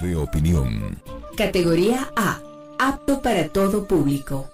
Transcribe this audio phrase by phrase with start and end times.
[0.00, 1.00] de opinión.
[1.36, 2.40] Categoría A.
[2.78, 4.50] Apto para todo público.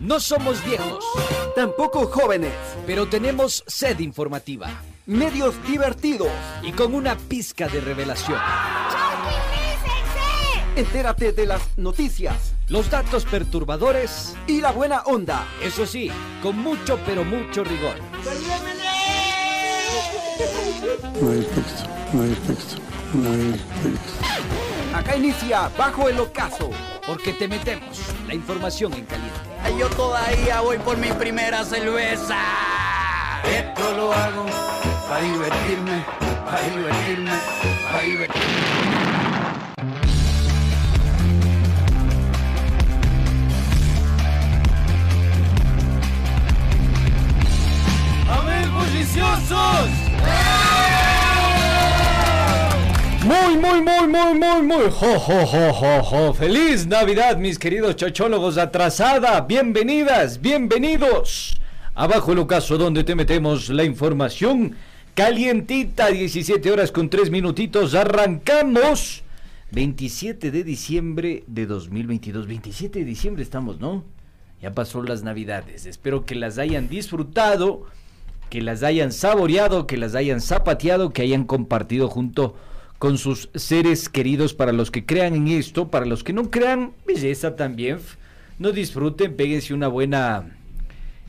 [0.00, 1.04] No somos viejos,
[1.54, 2.52] Tampoco jóvenes.
[2.86, 4.68] pero tenemos sed informativa
[5.06, 6.28] Medios divertidos.
[6.62, 8.38] y con una pizca de revelación.
[10.76, 15.46] Entérate de las noticias Los datos perturbadores, y la buena onda.
[15.62, 16.10] eso sí,
[16.42, 17.96] con mucho pero mucho rigor.
[21.20, 22.76] No hay texto, no hay texto,
[23.12, 24.96] no hay texto.
[24.96, 26.70] Acá inicia Bajo el Ocaso.
[27.06, 29.40] Porque te metemos la información en caliente.
[29.78, 32.38] Yo todavía voy por mi primera cerveza.
[33.44, 34.46] Esto lo hago
[35.08, 36.04] para divertirme,
[36.44, 37.32] para divertirme,
[37.90, 38.79] para divertirme.
[53.24, 54.90] Muy, muy, muy, muy, muy, muy.
[54.90, 56.34] Jo.
[56.34, 59.40] Feliz Navidad, mis queridos chochólogos atrasada.
[59.40, 61.58] Bienvenidas, bienvenidos.
[61.94, 64.76] Abajo el ocaso donde te metemos la información
[65.14, 67.96] calientita, 17 horas con 3 minutitos.
[67.96, 69.24] Arrancamos
[69.72, 72.46] 27 de diciembre de 2022.
[72.46, 74.04] 27 de diciembre estamos, ¿no?
[74.62, 75.86] Ya pasó las Navidades.
[75.86, 77.86] Espero que las hayan disfrutado,
[78.50, 82.56] que las hayan saboreado, que las hayan zapateado, que hayan compartido junto
[82.98, 84.52] con sus seres queridos.
[84.52, 87.98] Para los que crean en esto, para los que no crean, belleza también.
[88.58, 90.50] No disfruten, péguense una buena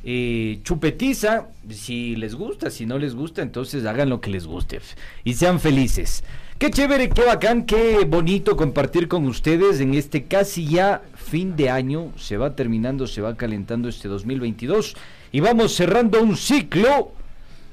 [0.03, 4.79] eh, chupetiza, si les gusta, si no les gusta, entonces hagan lo que les guste
[5.23, 6.23] y sean felices.
[6.61, 11.71] Qué chévere, qué bacán, qué bonito compartir con ustedes en este casi ya fin de
[11.71, 12.11] año.
[12.17, 14.95] Se va terminando, se va calentando este 2022
[15.31, 17.13] y vamos cerrando un ciclo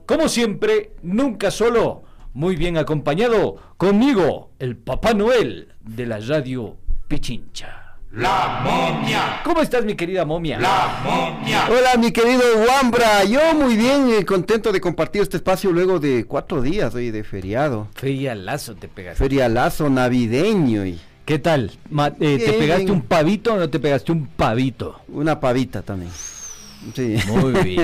[0.06, 2.04] Como siempre, nunca solo,
[2.34, 6.76] muy bien acompañado conmigo, el Papá Noel de la radio
[7.08, 7.87] Pichincha.
[8.18, 10.60] La momia, ¿Cómo estás, mi querida momia?
[10.60, 11.68] la momia.
[11.70, 13.24] Hola, mi querido Wambra.
[13.26, 17.24] Yo muy bien, eh, contento de compartir este espacio luego de cuatro días, oye, de
[17.24, 17.90] feriado.
[17.94, 19.24] Ferialazo te pegaste.
[19.24, 21.72] Ferialazo navideño y ¿Qué tal?
[21.92, 25.02] Ma- eh, ¿Te pegaste un pavito o no te pegaste un pavito?
[25.10, 26.12] una pavita también.
[26.96, 27.18] Sí.
[27.28, 27.78] Muy bien.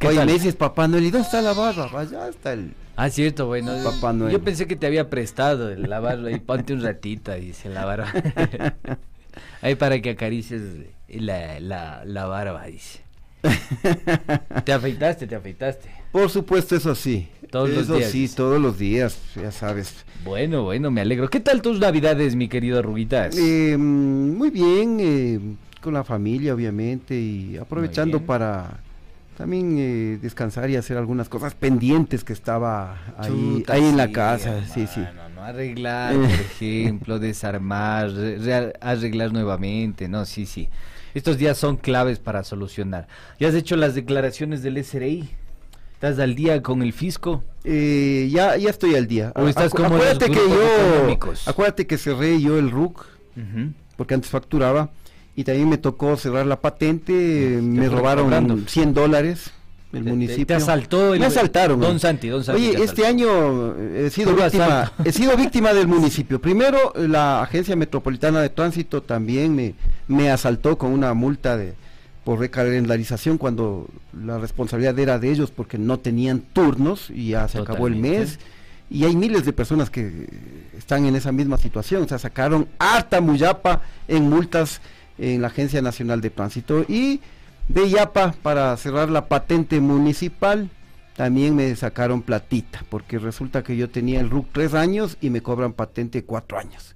[0.00, 0.26] ¿Qué Oye, tal?
[0.26, 1.88] me dices, Papá Noel, ¿y dónde está la barba?
[1.96, 2.72] Allá está el...
[2.96, 3.72] Ah, cierto, bueno.
[3.84, 4.32] Papá Noel.
[4.32, 6.38] Yo pensé que te había prestado el lavarlo ahí.
[6.40, 8.12] Ponte un ratito, dice la barba.
[9.62, 10.62] ahí para que acaricies
[11.08, 13.00] la, la, la barba, dice.
[14.64, 15.88] Te afeitaste, te afeitaste.
[16.10, 17.28] Por supuesto, eso sí.
[17.50, 20.04] Todos los eso días, sí, todos los días, ya sabes.
[20.24, 21.28] Bueno, bueno, me alegro.
[21.28, 23.36] ¿Qué tal tus navidades, mi querido Ruguitas?
[23.36, 25.40] Eh, mm, muy bien, eh,
[25.80, 28.80] con la familia, obviamente, y aprovechando para
[29.36, 34.06] también eh, descansar y hacer algunas cosas pendientes que estaba ahí, Chuta, ahí en la
[34.06, 34.64] sí, casa.
[34.66, 35.00] Sí, sí.
[35.34, 36.24] No arreglar, por
[36.60, 40.68] ejemplo, desarmar, re- re- arreglar nuevamente, no, sí, sí.
[41.14, 43.06] Estos días son claves para solucionar.
[43.38, 45.28] ¿Ya has hecho las declaraciones del SRI?
[45.94, 47.42] ¿Estás al día con el fisco?
[47.64, 49.32] Eh, ya, ya estoy al día.
[49.34, 51.48] O estás Acu- como acuérdate que yo, económicos.
[51.48, 53.06] acuérdate que cerré yo el RUC,
[53.96, 54.90] porque antes facturaba,
[55.36, 57.12] y también me tocó cerrar la patente,
[57.56, 58.58] te me robaron cobrando.
[58.66, 59.50] 100 dólares
[59.92, 60.46] el Te- municipio.
[60.46, 61.78] te asaltó el- Me asaltaron.
[61.80, 62.00] Don.
[62.00, 65.02] Santi, don Santi Oye, te este año eh, he sido Puro víctima, asalto.
[65.04, 66.40] he sido víctima del municipio.
[66.40, 69.74] Primero, la Agencia Metropolitana de Tránsito también me,
[70.08, 71.74] me asaltó con una multa de
[72.24, 73.86] por recalendarización cuando
[74.24, 78.38] la responsabilidad era de ellos porque no tenían turnos y ya se acabó el mes.
[78.90, 80.28] Y hay miles de personas que
[80.76, 82.02] están en esa misma situación.
[82.02, 84.80] O sea, sacaron harta muyapa en multas
[85.18, 86.84] en la Agencia Nacional de Tránsito.
[86.88, 87.20] Y
[87.68, 90.70] de Yapa, para cerrar la patente municipal,
[91.16, 95.40] también me sacaron platita, porque resulta que yo tenía el RUC tres años y me
[95.42, 96.94] cobran patente cuatro años.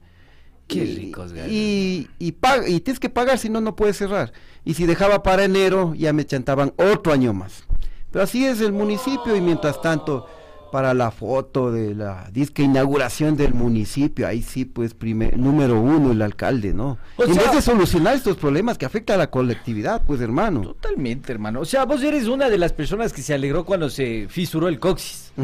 [0.69, 4.33] Qué Y- ricos, y, y, pag- y tienes que pagar, si no, no puedes cerrar.
[4.65, 7.65] Y si dejaba para enero, ya me chantaban otro año más.
[8.13, 10.27] Pero así es el municipio y mientras tanto,
[10.71, 16.13] para la foto de la disque inauguración del municipio, ahí sí, pues, primer, número uno,
[16.13, 16.99] el alcalde, ¿no?
[17.17, 20.63] O en sea- vez de solucionar estos problemas que afectan a la colectividad, pues, hermano.
[20.63, 21.61] Totalmente, hermano.
[21.61, 24.79] O sea, vos eres una de las personas que se alegró cuando se fisuró el
[24.79, 25.33] coxis.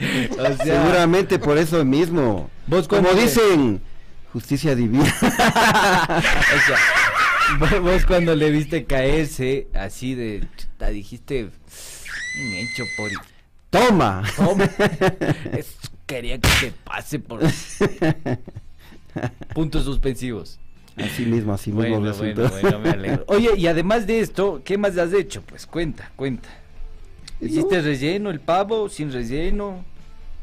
[0.00, 2.48] O sea, Seguramente por eso mismo.
[2.66, 3.82] Vos Como dicen,
[4.32, 5.04] justicia divina.
[5.22, 5.30] o
[7.60, 10.48] sea, vos, cuando le viste caerse así de,
[10.90, 11.50] dijiste,
[12.42, 13.10] hecho por...
[13.70, 14.22] Toma.
[14.36, 14.64] Toma.
[15.52, 17.40] Es- quería que te pase por...
[19.54, 20.58] Puntos suspensivos.
[20.96, 22.48] Así mismo, así mismo Bueno, resultó.
[22.48, 23.24] bueno, bueno, me alegro.
[23.28, 25.42] Oye, y además de esto, ¿qué más has hecho?
[25.42, 26.48] Pues cuenta, cuenta.
[27.40, 29.84] ¿Hiciste relleno, el pavo, sin relleno?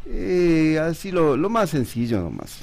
[0.07, 2.59] Eh, así lo, lo más sencillo nomás.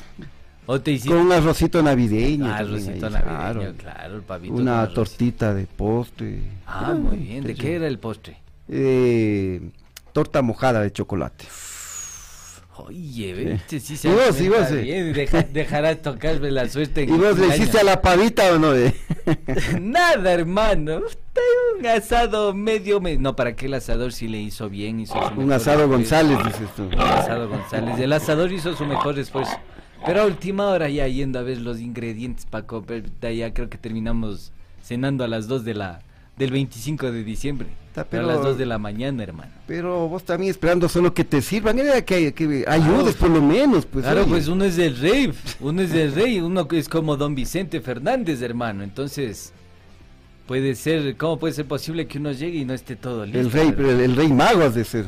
[0.67, 2.47] ¿O te hiciste Con un arrocito navideño.
[2.47, 3.75] Ah, arrocito ahí, navideño, claro.
[3.77, 4.55] claro, el pavito.
[4.55, 6.41] Una tortita de postre.
[6.67, 7.45] Ah, muy bien.
[7.45, 8.39] ¿De qué era el postre?
[8.69, 9.61] Eh,
[10.13, 11.45] torta mojada de chocolate.
[12.77, 14.83] Oye, vete, sí se Y vos, y cuenta vos, eh.
[14.83, 18.59] bien, deja- dejarás tocarme la suerte en ¿Y vos le hiciste a la pavita o
[18.59, 18.75] no?
[18.75, 18.93] eh?
[19.81, 21.03] Nada, hermano.
[21.79, 24.99] Un asado medio, me- No, ¿para qué el asador sí le hizo bien?
[25.01, 25.89] Hizo su un asado esfuerzo.
[25.89, 26.83] González, dices tú.
[26.85, 27.99] Un asado González.
[28.01, 29.57] El asador hizo su mejor esfuerzo.
[30.05, 33.79] Pero a última hora ya yendo a ver los ingredientes para comer, ya creo que
[33.79, 34.53] terminamos
[34.83, 36.01] cenando a las 2 de la,
[36.37, 37.69] del 25 de diciembre.
[37.95, 39.53] Ta, Pero a las 2 de la mañana, hermano.
[39.69, 43.87] Pero vos también esperando solo que te sirvan, era que, que ayudes por lo menos,
[43.87, 44.05] pues.
[44.05, 44.31] claro, oye.
[44.31, 48.43] pues uno es el rey, uno es el rey, uno es como don Vicente Fernández,
[48.43, 48.83] hermano.
[48.83, 49.53] Entonces,
[50.49, 53.39] puede ser, ¿cómo puede ser posible que uno llegue y no esté todo listo?
[53.39, 55.05] El rey, pero el, el rey mago has de ser.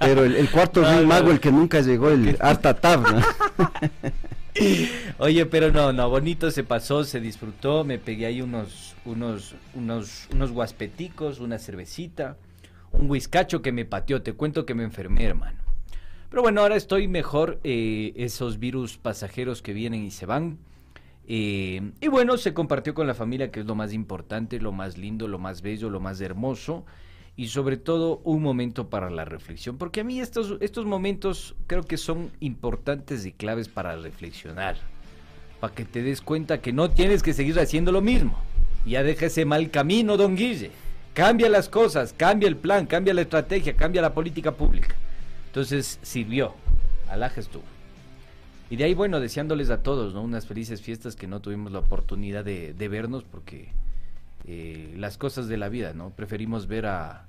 [0.00, 1.06] Pero el, el cuarto No, rey no.
[1.06, 3.22] mago, el que nunca llegó, el Artatab, ¿no?
[5.18, 10.28] Oye, pero no, no, bonito se pasó, se disfrutó, me pegué ahí unos, unos, unos,
[10.32, 12.36] unos guaspeticos, una cervecita,
[12.92, 15.58] un whiskacho que me pateó, te cuento que me enfermé, hermano.
[16.30, 20.58] Pero bueno, ahora estoy mejor, eh, esos virus pasajeros que vienen y se van.
[21.28, 24.98] eh, y bueno, se compartió con la familia, que es lo más importante, lo más
[24.98, 26.84] lindo, lo más bello, lo más hermoso.
[27.38, 29.76] Y sobre todo un momento para la reflexión.
[29.76, 34.76] Porque a mí estos, estos momentos creo que son importantes y claves para reflexionar.
[35.60, 38.38] Para que te des cuenta que no tienes que seguir haciendo lo mismo.
[38.86, 40.70] Ya deja ese mal camino, don Guille.
[41.12, 44.94] Cambia las cosas, cambia el plan, cambia la estrategia, cambia la política pública.
[45.46, 46.54] Entonces sirvió.
[47.08, 47.64] Alaj estuvo.
[48.70, 50.22] Y de ahí, bueno, deseándoles a todos, ¿no?
[50.22, 53.68] Unas felices fiestas que no tuvimos la oportunidad de, de vernos porque
[54.46, 56.10] eh, las cosas de la vida, ¿no?
[56.10, 57.26] Preferimos ver a,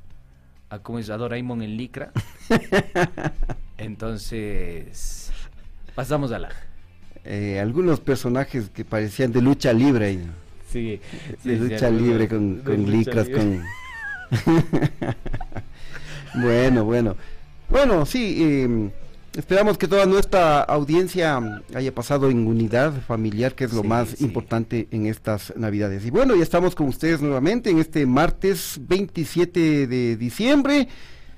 [0.69, 0.75] a.
[0.75, 2.11] A Doraemon en Licra.
[3.77, 5.31] Entonces,
[5.95, 6.49] pasamos a la...
[7.23, 10.19] Eh, algunos personajes que parecían de lucha libre.
[10.71, 10.99] Sí,
[11.43, 13.63] de lucha libre con, con licras, con...
[16.35, 17.15] bueno, bueno.
[17.69, 18.89] Bueno, sí, eh,
[19.35, 24.09] esperamos que toda nuestra audiencia haya pasado en unidad familiar, que es lo Sí, más
[24.09, 24.23] sí.
[24.25, 26.05] importante en estas navidades.
[26.05, 30.87] Y bueno, ya estamos con ustedes nuevamente en este martes 27 de diciembre.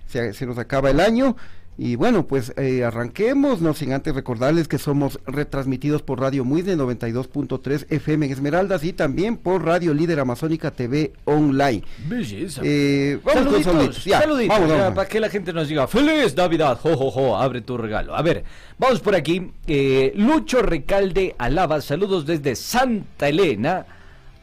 [0.07, 1.35] Se, se nos acaba el año.
[1.81, 6.75] Y bueno, pues eh, arranquemos, no sin antes recordarles que somos retransmitidos por Radio Muide
[6.75, 11.81] 92.3 FM en Esmeraldas y también por Radio Líder Amazónica TV Online.
[12.05, 12.59] Belleza.
[12.65, 14.93] Eh, vamos con saluditos, saluditos, ya, saluditos, vamos, ya, vamos.
[14.93, 16.77] para que la gente nos diga ¡Feliz Navidad!
[16.81, 17.37] ¡Jo, jo, jo!
[17.37, 18.13] Abre tu regalo.
[18.13, 18.43] A ver,
[18.77, 19.49] vamos por aquí.
[19.65, 23.85] Eh, Lucho Recalde Alaba, saludos desde Santa Elena.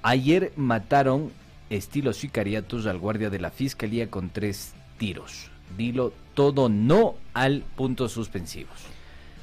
[0.03, 1.33] Ayer mataron,
[1.69, 5.51] estilo sicariatos, al guardia de la fiscalía con tres tiros.
[5.77, 8.79] Dilo todo no al puntos suspensivos.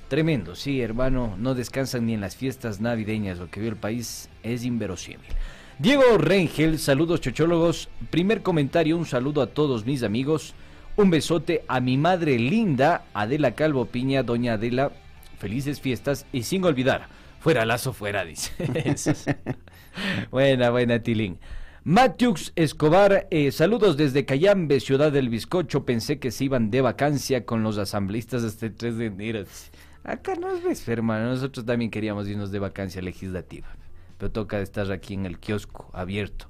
[0.07, 4.29] Tremendo, sí, hermano, no descansan ni en las fiestas navideñas, lo que vio el país
[4.43, 5.25] es inverosímil.
[5.79, 7.89] Diego Rengel, saludos chochólogos.
[8.11, 10.53] Primer comentario, un saludo a todos mis amigos.
[10.95, 14.91] Un besote a mi madre linda, Adela Calvo Piña, doña Adela.
[15.39, 17.07] Felices fiestas y sin olvidar,
[17.39, 18.51] fuera lazo fuera, dice.
[20.31, 21.39] Buena, buena, Tilín.
[21.85, 25.83] Matiux Escobar, eh, saludos desde Cayambe, ciudad del bizcocho.
[25.83, 29.43] Pensé que se iban de vacancia con los asambleístas hasta el 3 de enero.
[30.05, 31.27] Acá no es hermano.
[31.27, 33.67] Nosotros también queríamos irnos de vacancia legislativa.
[34.17, 36.47] Pero toca estar aquí en el kiosco abierto.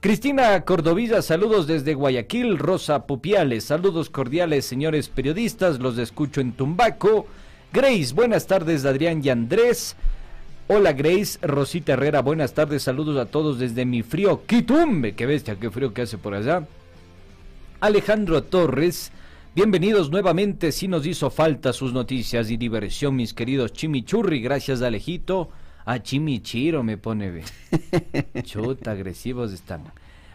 [0.00, 2.58] Cristina Cordovilla, saludos desde Guayaquil.
[2.58, 5.80] Rosa Pupiales, saludos cordiales, señores periodistas.
[5.80, 7.26] Los escucho en Tumbaco.
[7.72, 9.96] Grace, buenas tardes, Adrián y Andrés.
[10.66, 15.56] Hola Grace, Rosita Herrera, buenas tardes, saludos a todos desde mi frío Quitumbe, qué bestia,
[15.56, 16.66] qué frío que hace por allá.
[17.80, 19.12] Alejandro Torres,
[19.54, 25.50] bienvenidos nuevamente, si nos hizo falta sus noticias y diversión, mis queridos Chimichurri, gracias Alejito.
[25.84, 27.46] A Chimichiro me pone bien.
[28.42, 29.84] Chuta, agresivos están.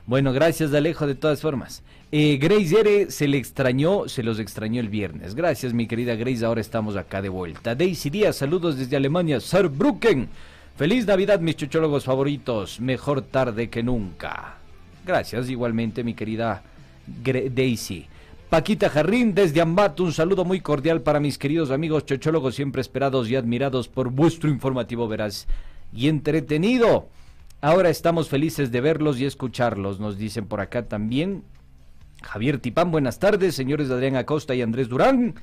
[0.10, 1.84] Bueno, gracias Alejo de todas formas.
[2.12, 5.36] Eh, Grace Ere se le extrañó, se los extrañó el viernes.
[5.36, 7.75] Gracias mi querida Grace, ahora estamos acá de vuelta.
[7.75, 10.28] Daisy Díaz, saludos desde Alemania, Saarbrücken.
[10.75, 14.58] Feliz Navidad mis chuchólogos favoritos, mejor tarde que nunca.
[15.06, 16.63] Gracias igualmente mi querida
[17.24, 18.08] Gre- Daisy.
[18.50, 23.30] Paquita Jarrín desde Ambato, un saludo muy cordial para mis queridos amigos chochólogos siempre esperados
[23.30, 25.46] y admirados por vuestro informativo veraz
[25.94, 27.10] y entretenido.
[27.62, 31.44] Ahora estamos felices de verlos y escucharlos, nos dicen por acá también.
[32.24, 35.36] Javier Tipán, buenas tardes, señores Adrián Acosta y Andrés Durán.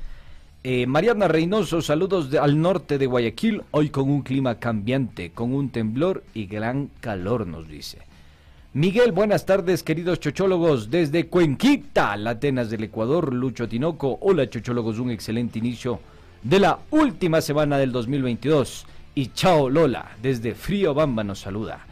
[0.64, 5.68] Eh, Mariana Reynoso, saludos al norte de Guayaquil, hoy con un clima cambiante, con un
[5.68, 7.98] temblor y gran calor, nos dice.
[8.72, 14.16] Miguel, buenas tardes, queridos chochólogos, desde Cuenquita, la Atenas del Ecuador, Lucho Tinoco.
[14.22, 16.00] Hola, chochólogos, un excelente inicio
[16.42, 18.86] de la última semana del 2022.
[19.14, 21.86] Y chao, Lola, desde Frío Bamba nos saluda.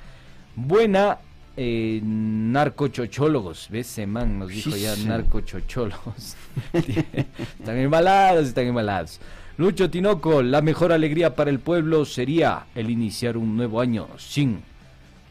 [0.56, 1.18] Buena
[1.56, 3.90] eh, narcochochólogos, ¿ves?
[3.90, 6.36] Ese man nos dijo ya narcochochólogos.
[6.72, 9.20] están embalados, están embalados.
[9.56, 14.62] Lucho Tinoco, la mejor alegría para el pueblo sería el iniciar un nuevo año sin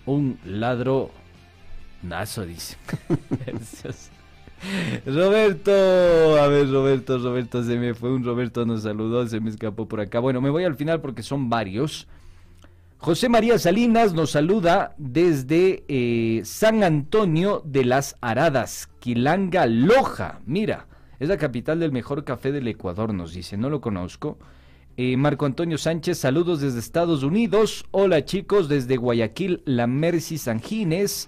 [0.05, 1.11] un ladro
[2.03, 2.77] Nazo, dice.
[5.05, 5.71] Roberto,
[6.41, 9.99] a ver, Roberto, Roberto, se me fue un Roberto, nos saludó, se me escapó por
[9.99, 10.19] acá.
[10.19, 12.07] Bueno, me voy al final porque son varios.
[13.03, 20.39] José María Salinas nos saluda desde eh, San Antonio de las Aradas, Quilanga Loja.
[20.45, 20.87] Mira,
[21.19, 24.37] es la capital del mejor café del Ecuador, nos dice, no lo conozco.
[24.95, 27.83] Eh, Marco Antonio Sánchez, saludos desde Estados Unidos.
[27.91, 31.27] Hola chicos, desde Guayaquil, la Mercy Sanjines.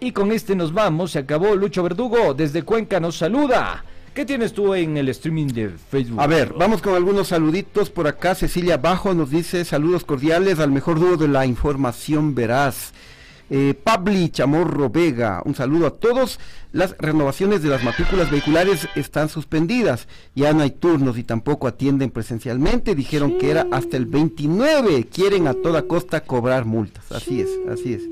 [0.00, 1.54] Y con este nos vamos, se acabó.
[1.54, 3.84] Lucho Verdugo desde Cuenca nos saluda.
[4.14, 6.20] ¿Qué tienes tú en el streaming de Facebook?
[6.20, 8.36] A ver, vamos con algunos saluditos por acá.
[8.36, 12.92] Cecilia Bajo nos dice saludos cordiales al mejor dúo de la información veraz.
[13.50, 16.38] Eh, Pabli Chamorro Vega, un saludo a todos.
[16.70, 20.06] Las renovaciones de las matrículas vehiculares están suspendidas.
[20.36, 22.94] Ya no hay turnos y tampoco atienden presencialmente.
[22.94, 25.08] Dijeron que era hasta el 29.
[25.12, 27.10] Quieren a toda costa cobrar multas.
[27.10, 28.02] Así es, así es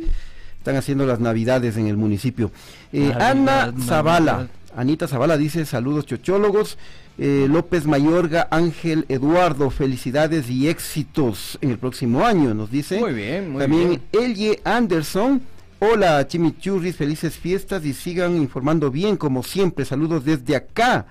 [0.62, 2.52] están haciendo las navidades en el municipio.
[2.92, 6.78] Eh, Ana Zavala, Anita Zavala dice saludos chochólogos.
[7.18, 12.98] Eh, López Mayorga, Ángel Eduardo, felicidades y éxitos en el próximo año, nos dice.
[12.98, 14.02] Muy bien, muy También bien.
[14.12, 15.42] Elie Anderson,
[15.78, 19.84] hola Chimichurris, felices fiestas y sigan informando bien como siempre.
[19.84, 21.06] Saludos desde acá.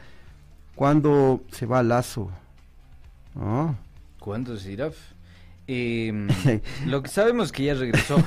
[0.75, 2.31] ¿Cuándo se va Lazo?
[3.35, 3.75] Ah.
[4.19, 4.89] ¿Cuándo se irá?
[5.67, 8.21] Eh, lo que sabemos que ya regresó.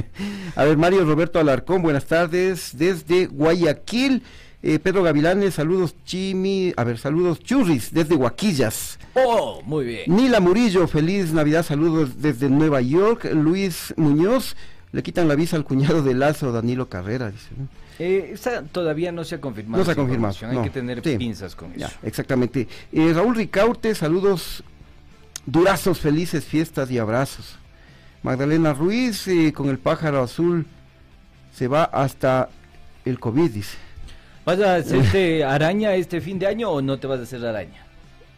[0.56, 2.76] A ver, Mario Roberto Alarcón, buenas tardes.
[2.76, 4.22] Desde Guayaquil,
[4.74, 8.98] eh, Pedro Gavilanes, saludos Chimi, a ver, saludos Churris, desde Guaquillas.
[9.14, 10.02] oh, muy bien.
[10.14, 13.26] Nila Murillo, feliz Navidad, saludos desde Nueva York.
[13.32, 14.56] Luis Muñoz,
[14.92, 17.48] le quitan la visa al cuñado de Lazo, Danilo Carrera, dice.
[17.98, 19.78] Eh, esa todavía no se ha confirmado.
[19.80, 20.60] No se ha confirmado, no.
[20.60, 21.16] Hay que tener Sí.
[21.16, 21.96] pinzas con Ya, eso.
[22.02, 22.68] exactamente.
[22.92, 24.62] Eh, Raúl Ricaurte, saludos,
[25.46, 27.56] durazos, felices fiestas y abrazos.
[28.22, 30.66] Magdalena Ruiz, eh, con el pájaro azul,
[31.54, 32.48] se va hasta
[33.04, 33.78] el COVID, dice.
[34.46, 37.84] ¿Vas a hacerte araña este fin de año o no te vas a hacer araña?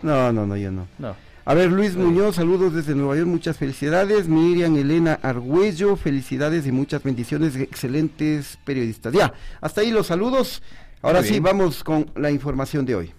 [0.03, 0.89] No, no, no, yo no.
[0.99, 1.15] No.
[1.45, 4.29] A ver, Luis Muñoz, saludos desde Nueva York, muchas felicidades.
[4.29, 9.13] Miriam Elena Argüello, felicidades y muchas bendiciones, excelentes periodistas.
[9.13, 10.63] Ya, hasta ahí los saludos.
[11.01, 13.13] Ahora sí, vamos con la información de hoy.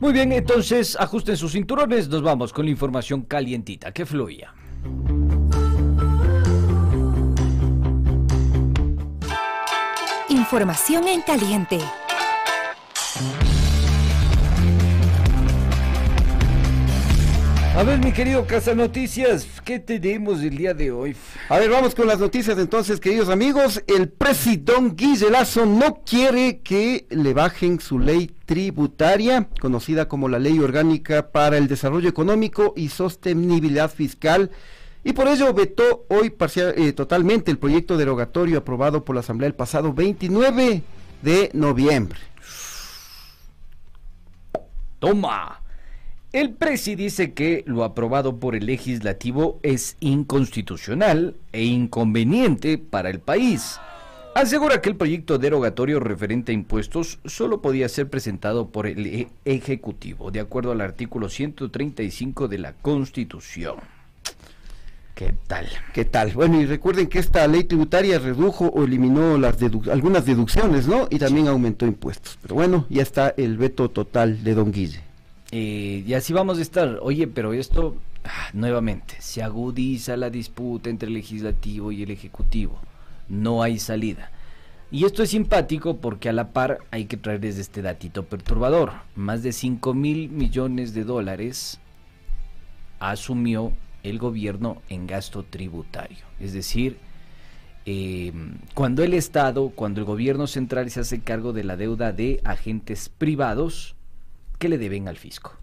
[0.00, 4.52] Muy bien, entonces ajusten sus cinturones, nos vamos con la información calientita que fluya.
[10.44, 11.78] Información en caliente.
[17.74, 21.16] A ver, mi querido Casa Noticias, ¿qué tenemos el día de hoy?
[21.48, 23.82] A ver, vamos con las noticias entonces, queridos amigos.
[23.86, 30.38] El presidón Guille Lazo no quiere que le bajen su ley tributaria, conocida como la
[30.38, 34.50] Ley Orgánica para el Desarrollo Económico y Sostenibilidad Fiscal,
[35.04, 39.46] y por ello vetó hoy parcial, eh, totalmente el proyecto derogatorio aprobado por la Asamblea
[39.48, 40.82] el pasado 29
[41.22, 42.18] de noviembre.
[44.98, 45.60] Toma.
[46.32, 53.20] El presi dice que lo aprobado por el legislativo es inconstitucional e inconveniente para el
[53.20, 53.78] país.
[54.34, 59.28] Asegura que el proyecto derogatorio referente a impuestos solo podía ser presentado por el e-
[59.44, 63.76] Ejecutivo, de acuerdo al artículo 135 de la Constitución.
[65.14, 65.68] ¿Qué tal?
[65.92, 66.32] ¿Qué tal?
[66.32, 71.06] Bueno, y recuerden que esta ley tributaria redujo o eliminó las dedu- algunas deducciones, ¿no?
[71.08, 72.36] Y también aumentó impuestos.
[72.42, 75.00] Pero bueno, ya está el veto total de Don Guille.
[75.52, 76.98] Eh, y así vamos a estar.
[77.00, 82.80] Oye, pero esto, ah, nuevamente, se agudiza la disputa entre el legislativo y el ejecutivo.
[83.28, 84.32] No hay salida.
[84.90, 88.92] Y esto es simpático porque a la par hay que traerles este datito perturbador.
[89.14, 91.78] Más de 5 mil millones de dólares
[92.98, 93.72] asumió
[94.04, 96.24] el gobierno en gasto tributario.
[96.38, 96.98] Es decir,
[97.86, 98.32] eh,
[98.74, 103.08] cuando el Estado, cuando el gobierno central se hace cargo de la deuda de agentes
[103.08, 103.96] privados
[104.58, 105.58] que le deben al fisco.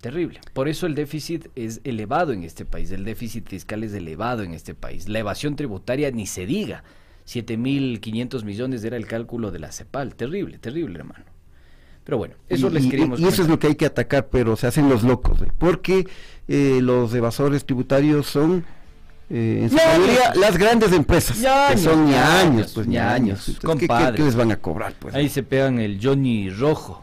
[0.00, 0.40] Terrible.
[0.52, 4.54] Por eso el déficit es elevado en este país, el déficit fiscal es elevado en
[4.54, 5.08] este país.
[5.08, 6.84] La evasión tributaria ni se diga.
[7.26, 10.14] 7.500 millones era el cálculo de la CEPAL.
[10.14, 11.24] Terrible, terrible, hermano.
[12.06, 14.28] Pero bueno, eso y, les y- queríamos y eso es lo que hay que atacar,
[14.28, 15.48] pero se hacen los locos, ¿eh?
[15.58, 16.06] porque
[16.48, 18.64] eh, los evasores tributarios son
[19.28, 23.48] eh, en su mayoría las grandes empresas, Ñaños, que son ñaños, pues ñaños, ñaños.
[23.48, 24.16] Entonces, ¿qué- ¿qué, compadres.
[24.20, 24.94] qué les van a cobrar?
[24.98, 25.14] Pues?
[25.16, 27.02] Ahí se pegan el Johnny Rojo.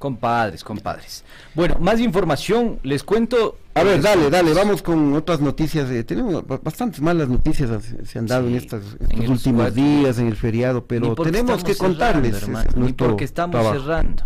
[0.00, 1.22] Compadres, compadres.
[1.54, 3.56] Bueno, más información, les cuento.
[3.74, 5.88] A ver, les dale, dale, vamos con otras noticias.
[5.92, 7.70] eh, tenemos ba- bastantes malas noticias
[8.04, 8.82] se, han dado Sí, en estos
[9.28, 12.40] últimos días, en el feriado, pero tenemos que contarles.
[12.40, 13.78] cerrando, hermano, ni porque estamos trabajo.
[13.80, 14.24] cerrando.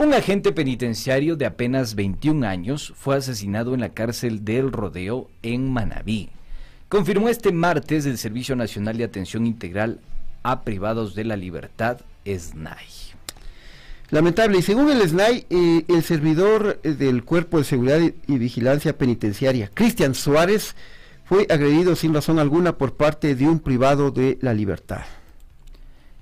[0.00, 5.72] Un agente penitenciario de apenas 21 años fue asesinado en la cárcel del Rodeo en
[5.72, 6.28] Manabí.
[6.88, 9.98] Confirmó este martes el Servicio Nacional de Atención Integral
[10.44, 12.86] a Privados de la Libertad, SNAI.
[14.10, 18.38] Lamentable, y según el SNAI, eh, el servidor eh, del Cuerpo de Seguridad y, y
[18.38, 20.76] Vigilancia Penitenciaria, Cristian Suárez,
[21.24, 25.02] fue agredido sin razón alguna por parte de un privado de la libertad.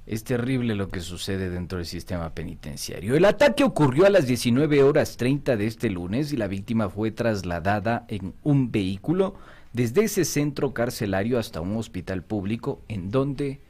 [0.07, 3.17] Es terrible lo que sucede dentro del sistema penitenciario.
[3.17, 7.11] El ataque ocurrió a las 19 horas 30 de este lunes y la víctima fue
[7.11, 9.35] trasladada en un vehículo
[9.73, 13.61] desde ese centro carcelario hasta un hospital público en donde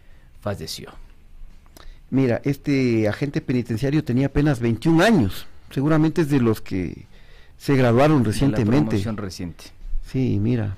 [0.40, 0.90] falleció.
[2.10, 7.06] Mira, este agente penitenciario tenía apenas 21 años, seguramente es de los que
[7.56, 8.90] se graduaron la recientemente.
[8.90, 9.64] promoción reciente.
[10.06, 10.76] Sí, mira.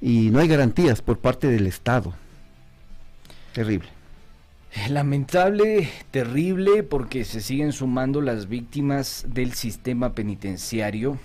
[0.00, 2.12] Y no hay garantías por parte del Estado.
[3.54, 3.95] Terrible.
[4.88, 11.18] Lamentable, terrible, porque se siguen sumando las víctimas del sistema penitenciario,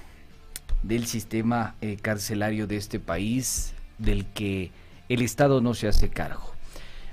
[0.83, 4.71] del sistema eh, carcelario de este país, del que
[5.09, 6.51] el Estado no se hace cargo.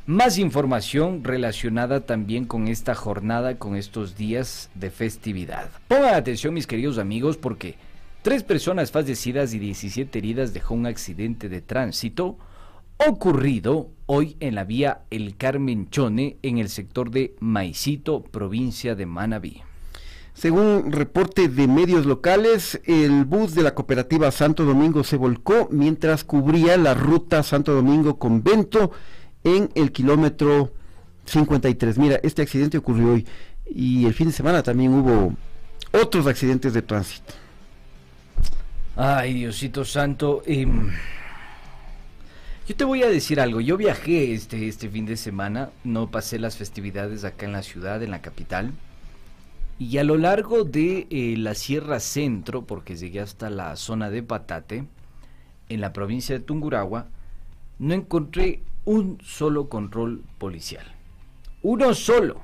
[0.07, 5.69] Más información relacionada también con esta jornada, con estos días de festividad.
[5.87, 7.75] Pongan atención mis queridos amigos porque
[8.23, 12.39] tres personas fallecidas y 17 heridas dejó un accidente de tránsito
[12.99, 19.07] ocurrido hoy en la vía El Carmen Chone en el sector de Maicito, provincia de
[19.07, 19.63] Manabí.
[20.35, 26.23] Según reporte de medios locales, el bus de la cooperativa Santo Domingo se volcó mientras
[26.23, 28.93] cubría la ruta Santo Domingo Convento
[29.43, 30.73] en el kilómetro
[31.27, 31.99] 53.
[31.99, 33.27] Mira, este accidente ocurrió hoy
[33.67, 35.35] y el fin de semana también hubo
[35.93, 37.35] otros accidentes de tránsito.
[38.95, 40.43] Ay, Diosito Santo.
[40.47, 40.91] em,
[42.69, 43.63] yo te voy a decir algo.
[43.63, 48.03] Yo viajé este, este fin de semana, no pasé las festividades acá en la ciudad,
[48.03, 48.75] en la capital.
[49.79, 54.23] Y a lo largo de eh, la Sierra Centro, porque llegué hasta la zona de
[54.23, 54.85] Patate,
[55.71, 57.07] en la provincia de Tungurahua,
[57.79, 60.85] no encontré un solo control policial.
[61.63, 62.43] Uno solo.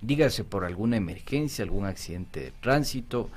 [0.00, 3.28] Dígase por alguna emergencia, algún accidente de tránsito,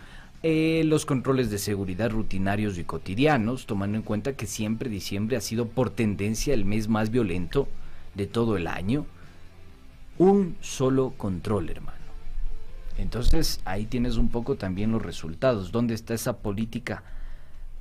[0.43, 5.41] eh, los controles de seguridad rutinarios y cotidianos, tomando en cuenta que siempre diciembre ha
[5.41, 7.67] sido por tendencia el mes más violento
[8.15, 9.05] de todo el año.
[10.17, 11.97] Un solo control, hermano.
[12.97, 15.71] Entonces ahí tienes un poco también los resultados.
[15.71, 17.03] ¿Dónde está esa política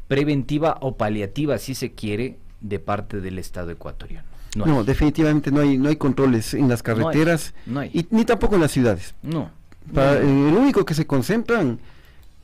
[0.07, 4.27] preventiva o paliativa, si se quiere, de parte del Estado ecuatoriano?
[4.57, 7.90] No, definitivamente no hay, no hay controles en las No hay, carreteras no hay.
[7.92, 9.14] y ni tampoco en las ciudades.
[9.23, 9.51] no.
[9.94, 10.49] Para- no.
[10.49, 11.79] El único que se concentran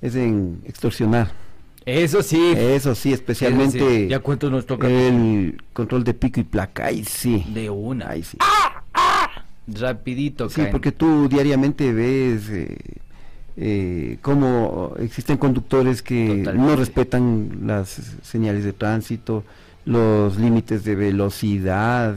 [0.04, 1.32] es en extorsionar.
[1.86, 2.40] Eso sí.
[2.56, 4.88] Eso sí, especialmente ¿Ya cuántos nos toca?
[4.88, 6.86] el control de pico y placa.
[6.86, 7.44] Ahí sí.
[7.52, 8.10] De una.
[8.10, 8.38] Ahí sí.
[9.66, 10.70] Rapidito Sí, caen.
[10.72, 12.76] porque tú diariamente ves eh,
[13.56, 16.70] eh, cómo existen conductores que Totalmente.
[16.70, 17.88] no respetan las
[18.22, 19.42] señales de tránsito,
[19.86, 22.14] los límites de velocidad,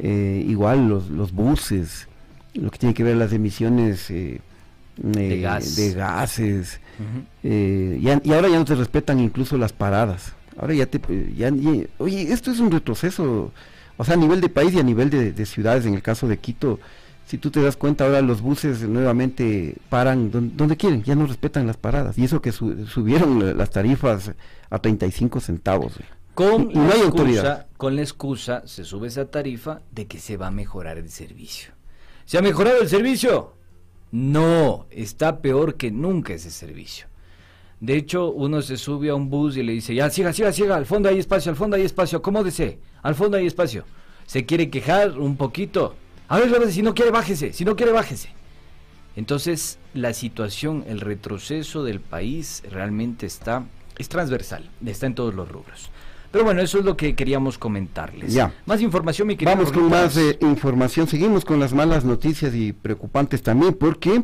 [0.00, 2.08] eh, igual los, los buses,
[2.54, 4.40] lo que tiene que ver las emisiones eh,
[5.40, 5.76] gas.
[5.76, 6.80] de gases.
[7.42, 10.32] Eh, ya- y ahora ya no te respetan incluso las paradas.
[10.58, 11.00] Ahora ya te...
[11.34, 13.52] ya- ya- oye, esto es un retroceso,
[13.96, 16.28] o sea, a nivel de país y a nivel de, de ciudades, en el caso
[16.28, 16.78] de Quito,
[17.26, 21.26] si tú te das cuenta, ahora los buses nuevamente paran don- donde quieren, ya no
[21.26, 22.18] respetan las paradas.
[22.18, 24.32] Y eso que su- subieron la- las tarifas
[24.70, 25.94] a 35 centavos.
[26.34, 27.66] Con, Y no la hay excusa, autoridad.
[27.76, 31.72] con la excusa se sube esa tarifa de que se va a mejorar el servicio.
[32.24, 33.54] ¿Se ha mejorado el servicio?
[34.12, 37.06] No, está peor que nunca ese servicio.
[37.80, 40.76] De hecho, uno se sube a un bus y le dice, ya, siga, siga, siga,
[40.76, 43.84] al fondo hay espacio, al fondo hay espacio, acomódese, al fondo hay espacio.
[44.26, 45.96] Se quiere quejar un poquito.
[46.28, 48.28] A ver, si no quiere, bájese, si no quiere, bájese.
[49.16, 53.64] Entonces, la situación, el retroceso del país realmente está,
[53.98, 55.90] es transversal, está en todos los rubros.
[56.32, 58.32] Pero bueno, eso es lo que queríamos comentarles.
[58.32, 58.52] Ya.
[58.66, 59.54] Más información, mi querido.
[59.54, 61.06] Vamos con más eh, información.
[61.06, 64.22] Seguimos con las malas noticias y preocupantes también porque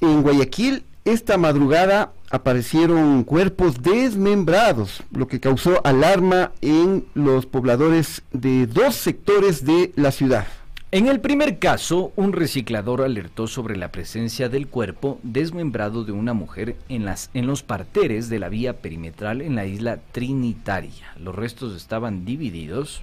[0.00, 8.66] en Guayaquil esta madrugada aparecieron cuerpos desmembrados, lo que causó alarma en los pobladores de
[8.66, 10.46] dos sectores de la ciudad.
[10.92, 16.34] En el primer caso, un reciclador alertó sobre la presencia del cuerpo desmembrado de una
[16.34, 21.14] mujer en, las, en los parteres de la vía perimetral en la isla Trinitaria.
[21.16, 23.02] Los restos estaban divididos,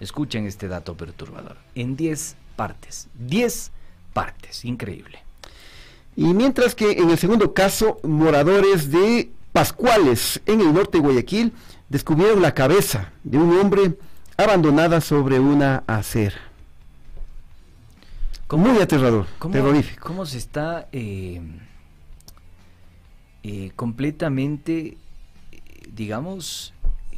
[0.00, 3.08] escuchen este dato perturbador, en 10 partes.
[3.18, 3.72] 10
[4.12, 5.20] partes, increíble.
[6.14, 11.52] Y mientras que en el segundo caso, moradores de Pascuales, en el norte de Guayaquil,
[11.88, 13.96] descubrieron la cabeza de un hombre
[14.36, 16.47] abandonada sobre una acera.
[18.56, 20.06] Muy aterrador, ¿Cómo, terrorífico.
[20.06, 21.40] cómo se está eh,
[23.42, 24.96] eh, completamente,
[25.92, 26.72] digamos,
[27.12, 27.16] eh,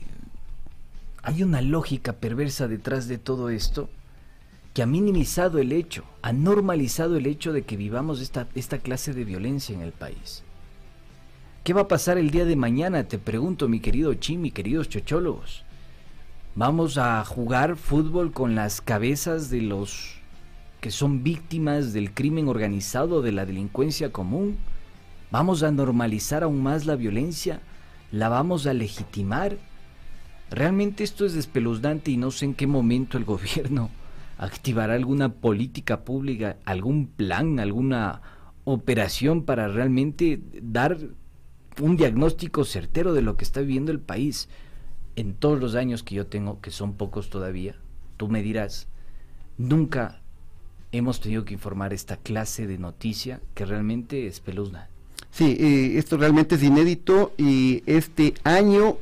[1.23, 3.89] hay una lógica perversa detrás de todo esto
[4.75, 9.15] que ha minimizado el hecho, ha normalizado el hecho de que vivamos esta, esta clase
[9.15, 10.43] de violencia en el país.
[11.63, 13.05] ¿Qué va a pasar el día de mañana?
[13.05, 15.65] Te pregunto, mi querido Chim, mi queridos chochólogos.
[16.57, 20.20] ¿Vamos a jugar fútbol con las cabezas de los
[20.81, 24.57] que son víctimas del crimen organizado, de la delincuencia común?
[25.31, 27.61] ¿Vamos a normalizar aún más la violencia?
[28.11, 29.59] ¿La vamos a legitimar?
[30.51, 33.91] Realmente esto es espeluznante y no sé en qué momento el gobierno
[34.41, 38.23] activará alguna política pública, algún plan, alguna
[38.65, 40.97] operación para realmente dar
[41.79, 44.49] un diagnóstico certero de lo que está viviendo el país.
[45.15, 47.77] En todos los años que yo tengo, que son pocos todavía,
[48.17, 48.89] tú me dirás,
[49.59, 50.20] nunca
[50.93, 54.89] hemos tenido que informar esta clase de noticia que realmente espeluzna.
[55.31, 58.97] Sí, eh, esto realmente es inédito y este año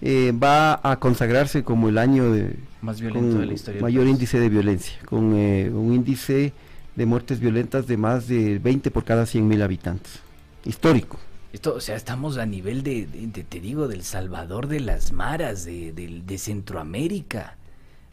[0.00, 3.74] eh, va a consagrarse como el año de, Más violento con de la historia.
[3.76, 6.52] del mayor índice de violencia, con eh, un índice
[6.94, 10.20] de muertes violentas de más de 20 por cada 100 mil habitantes.
[10.64, 11.18] Histórico.
[11.52, 15.12] Esto, o sea, estamos a nivel de, de- de, te digo, del Salvador de las
[15.12, 17.55] Maras, de, de Centroamérica,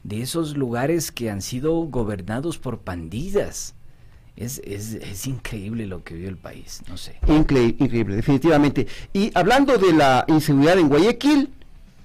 [0.04, 3.74] de esos lugares que han sido gobernados por pandillas.
[4.36, 7.16] Es, es, es increíble lo que vio el país, no sé.
[7.28, 8.88] Incre- increíble, definitivamente.
[9.14, 11.50] Y hablando de la inseguridad en Guayaquil,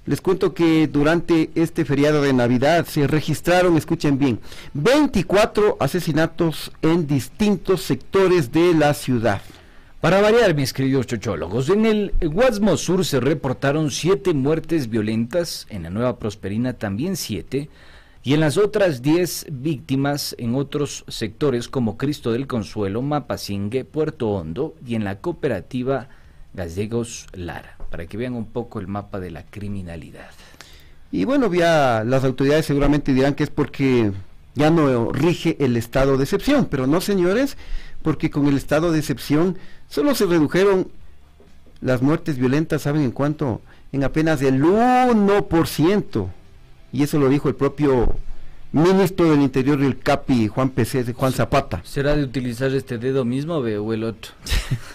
[0.05, 4.41] les cuento que durante este feriado de Navidad se registraron, escuchen bien,
[4.75, 9.41] 24 asesinatos en distintos sectores de la ciudad.
[10.01, 15.83] Para variar, mis queridos chochólogos, en el Guasmo Sur se reportaron siete muertes violentas, en
[15.83, 17.69] la Nueva Prosperina también siete,
[18.23, 24.31] y en las otras diez víctimas en otros sectores como Cristo del Consuelo, Mapasingue, Puerto
[24.31, 26.09] Hondo y en la cooperativa
[26.55, 30.31] Gallegos Lara, para que vean un poco el mapa de la criminalidad.
[31.11, 34.13] Y bueno, ya las autoridades seguramente dirán que es porque
[34.55, 37.57] ya no rige el estado de excepción, pero no señores,
[38.03, 39.57] porque con el estado de excepción
[39.89, 40.89] solo se redujeron
[41.81, 43.63] las muertes violentas, ¿saben en cuánto?
[43.93, 46.29] En apenas el 1%.
[46.93, 48.17] Y eso lo dijo el propio
[48.73, 51.81] ministro del Interior del CAPI, Juan PC, Juan Zapata.
[51.85, 54.33] ¿Será de utilizar este dedo mismo ve, o el otro?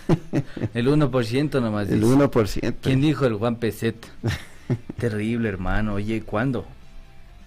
[0.74, 1.90] el 1% nomás.
[1.90, 2.16] El dice.
[2.16, 2.76] 1%.
[2.82, 3.96] ¿Quién dijo el Juan Peset?
[4.98, 5.96] Terrible, hermano.
[5.96, 6.66] Oye, ¿cuándo?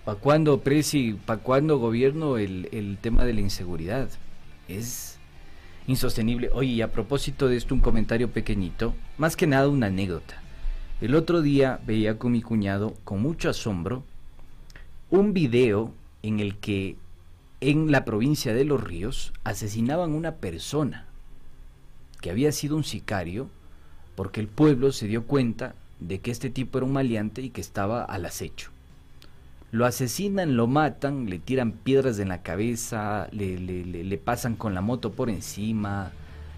[0.05, 1.19] ¿Para cuándo, Presi?
[1.27, 4.09] ¿Para cuándo gobierno el, el tema de la inseguridad?
[4.69, 5.19] Es
[5.89, 6.51] insostenible.
[6.53, 8.95] Oye, y a propósito de esto, un comentario pequeñito.
[9.19, 10.41] Más que nada una anécdota.
[11.01, 14.05] El otro día veía con mi cuñado, con mucho asombro,
[15.11, 15.93] un video
[16.23, 16.97] en el que
[17.61, 21.07] en la provincia de Los Ríos asesinaban una persona
[22.21, 23.49] que había sido un sicario
[24.15, 27.61] porque el pueblo se dio cuenta de que este tipo era un maleante y que
[27.61, 28.71] estaba al acecho.
[29.73, 34.81] Lo asesinan, lo matan, le tiran piedras en la cabeza, le, le- pasan con la
[34.81, 36.13] moto por encima,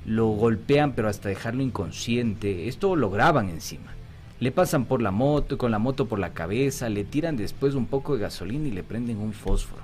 [0.06, 3.92] lo golpean pero hasta dejarlo inconsciente, esto lo graban encima.
[4.40, 7.86] Le pasan por la moto, con la moto por la cabeza, le tiran después un
[7.86, 9.82] poco de gasolina y le prenden un fósforo.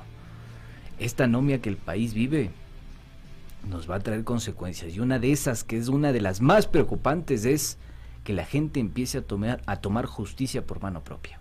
[0.98, 2.50] Esta anomia que el país vive
[3.68, 4.94] nos va a traer consecuencias.
[4.94, 7.78] Y una de esas, que es una de las más preocupantes, es
[8.22, 11.40] que la gente empiece a tomar, a tomar justicia por mano propia.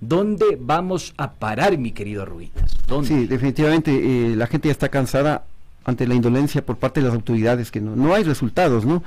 [0.00, 2.76] ¿Dónde vamos a parar, mi querido Ruitas?
[2.86, 3.08] ¿Dónde?
[3.08, 5.44] Sí, definitivamente eh, la gente ya está cansada
[5.84, 9.02] ante la indolencia por parte de las autoridades, que no, no hay resultados, ¿no?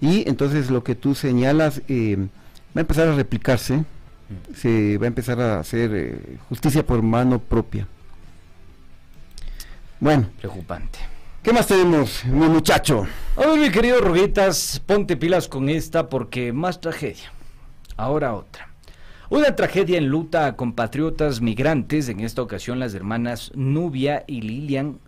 [0.00, 2.28] Y entonces lo que tú señalas eh,
[2.74, 3.84] va a empezar a replicarse,
[4.54, 7.86] se va a empezar a hacer eh, justicia por mano propia.
[10.00, 10.98] Bueno, Preocupante.
[11.42, 13.06] ¿qué más tenemos, mi muchacho?
[13.36, 17.32] A ver, mi querido Ruguitas, ponte pilas con esta porque más tragedia.
[17.96, 18.68] Ahora otra.
[19.30, 24.98] Una tragedia en luta a compatriotas migrantes, en esta ocasión las hermanas Nubia y Lilian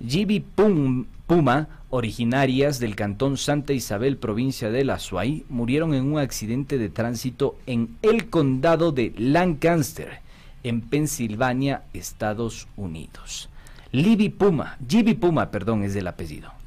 [0.00, 6.78] Gibi Puma, originarias del cantón Santa Isabel, provincia de La Suay, murieron en un accidente
[6.78, 10.20] de tránsito en el condado de Lancaster,
[10.62, 13.48] en Pensilvania, Estados Unidos.
[13.90, 16.57] Libby Puma, Gibi Puma, perdón, es del apellido.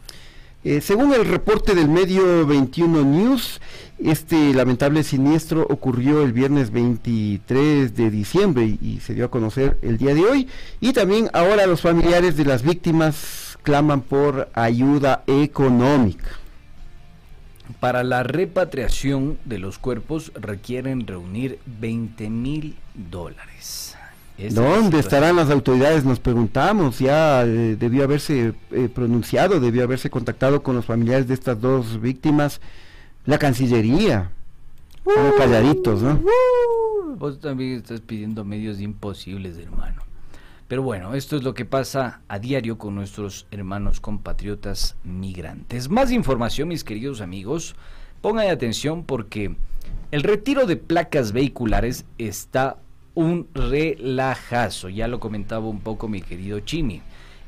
[0.63, 3.59] Eh, según el reporte del medio 21 News,
[3.97, 9.97] este lamentable siniestro ocurrió el viernes 23 de diciembre y, se dio a conocer el
[9.97, 10.47] día de hoy.
[10.79, 16.29] Y también ahora los familiares de las víctimas claman por ayuda económica.
[17.79, 23.90] Para la repatriación de los cuerpos requieren reunir 20 mil dólares.
[24.49, 26.03] ¿Dónde estarán las autoridades?
[26.03, 31.33] Nos preguntamos, ya eh, debió haberse eh, pronunciado, debió haberse contactado con los familiares de
[31.33, 32.61] estas dos víctimas,
[33.25, 34.31] la Cancillería.
[35.03, 36.13] Uh, calladitos, ¿no?
[36.13, 40.01] Uh, vos también estás pidiendo medios imposibles, hermano.
[40.67, 45.89] Pero bueno, esto es lo que pasa a diario con nuestros hermanos compatriotas migrantes.
[45.89, 47.75] Más información, mis queridos amigos.
[48.21, 49.55] Pongan atención porque
[50.11, 52.77] el retiro de placas vehiculares está
[53.13, 54.89] un relajazo.
[54.89, 57.01] Ya lo comentaba un poco mi querido Chimi.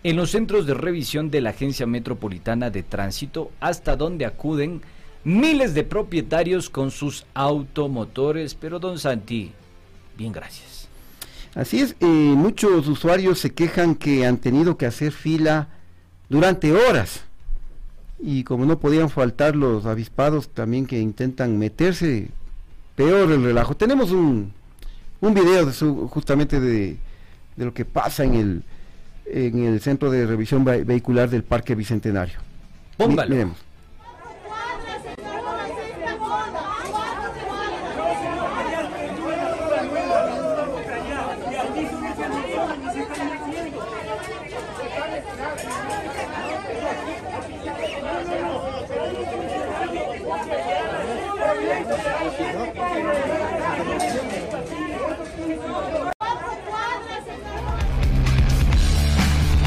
[0.04, 4.82] En los centros de revisión de la Agencia Metropolitana de Tránsito, hasta donde acuden
[5.24, 8.56] miles de propietarios con sus automotores.
[8.56, 9.52] Pero don Santi,
[10.18, 10.88] bien gracias.
[11.56, 15.70] Así es, eh, muchos usuarios se quejan que han tenido que hacer fila
[16.28, 17.22] durante horas.
[18.20, 22.30] Y como no podían faltar los avispados también que intentan meterse,
[22.96, 23.76] peor el relajo.
[23.76, 24.54] Tenemos un,
[25.24, 26.98] un video de su, justamente de,
[27.56, 28.64] de, lo que pasa en el,
[29.26, 32.40] en el centro de revisión vehicular del Parque Bicentenario.
[32.98, 33.30] Póngalo.
[33.30, 33.58] Miremos.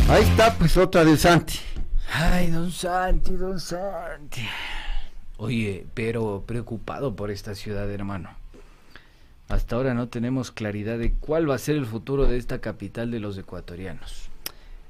[0.09, 1.59] Ahí está, pues otra de Santi.
[2.13, 4.43] Ay, don Santi, don Santi.
[5.37, 8.31] Oye, pero preocupado por esta ciudad, hermano.
[9.49, 13.11] Hasta ahora no tenemos claridad de cuál va a ser el futuro de esta capital
[13.11, 14.31] de los ecuatorianos.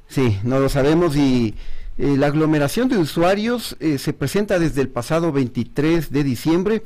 [0.06, 1.54] Sí, no lo sabemos y
[1.98, 6.82] eh, la aglomeración de usuarios eh, se presenta desde el pasado 23 de diciembre,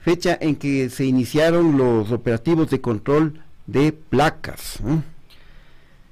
[0.00, 4.80] fecha en que se iniciaron los operativos de control de placas.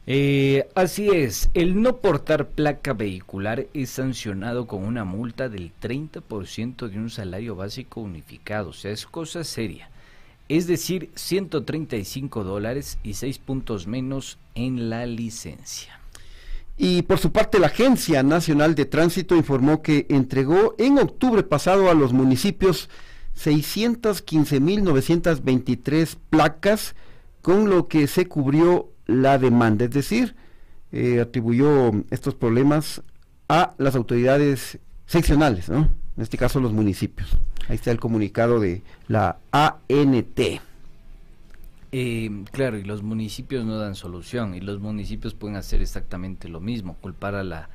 [0.07, 6.89] Eh, así es, el no portar placa vehicular es sancionado con una multa del 30%
[6.89, 9.91] de un salario básico unificado, o sea, es cosa seria.
[10.49, 16.03] Es decir, 135 dólares y 6 puntos menos en la licencia.
[16.77, 21.91] Y por su parte, la Agencia Nacional de Tránsito informó que entregó en octubre pasado
[21.91, 22.91] a los municipios
[23.39, 26.95] 615.923 placas,
[27.43, 30.35] con lo que se cubrió la demanda, es decir,
[30.93, 33.03] eh, atribuyó estos problemas
[33.49, 35.91] a las autoridades seccionales, ¿no?
[36.17, 37.37] En este caso los municipios.
[37.69, 40.41] Ahí está el comunicado de la ANT.
[41.95, 46.61] Eh, claro, y los municipios no dan solución, y los municipios pueden hacer exactamente lo
[46.61, 47.69] mismo, culpar a la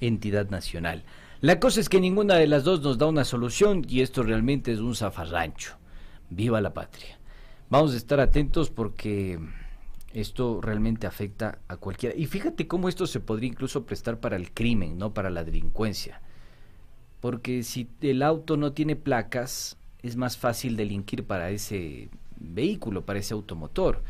[0.00, 1.04] entidad nacional.
[1.40, 4.72] La cosa es que ninguna de las dos nos da una solución y esto realmente
[4.72, 5.76] es un zafarrancho.
[6.28, 7.19] Viva la patria.
[7.70, 9.38] Vamos a estar atentos porque
[10.12, 12.16] esto realmente afecta a cualquiera.
[12.16, 16.20] Y fíjate cómo esto se podría incluso prestar para el crimen, no para la delincuencia.
[17.20, 22.08] Porque si el auto no tiene placas, es más fácil delinquir para ese
[22.40, 24.02] vehículo, para ese automotor.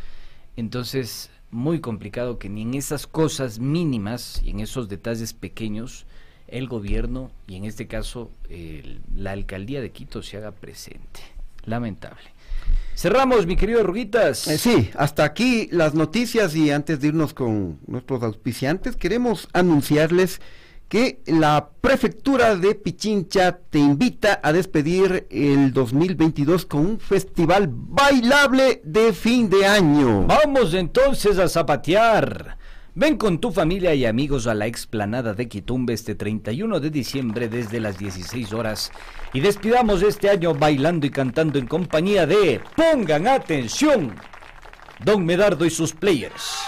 [0.56, 6.06] Entonces, muy complicado que ni en esas cosas mínimas y en esos detalles pequeños
[6.48, 8.30] el gobierno y en este caso
[9.14, 11.20] la alcaldía de Quito se haga presente.
[11.64, 12.34] Lamentable.
[12.94, 14.46] Cerramos, mi querido Ruguitas.
[14.46, 20.40] Eh, sí, hasta aquí las noticias y antes de irnos con nuestros auspiciantes, queremos anunciarles
[20.90, 28.82] que la prefectura de Pichincha te invita a despedir el 2022 con un festival bailable
[28.84, 30.26] de fin de año.
[30.26, 32.58] Vamos entonces a zapatear.
[33.00, 37.48] Ven con tu familia y amigos a la explanada de Quitumbe este 31 de diciembre
[37.48, 38.92] desde las 16 horas
[39.32, 44.14] y despidamos este año bailando y cantando en compañía de Pongan atención,
[45.02, 46.58] Don Medardo y sus players.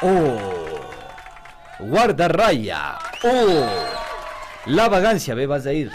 [0.00, 0.38] Oh,
[1.80, 2.98] Guarda Raya.
[3.22, 3.68] Oh,
[4.64, 5.90] La Vagancia, ve, vas a ir.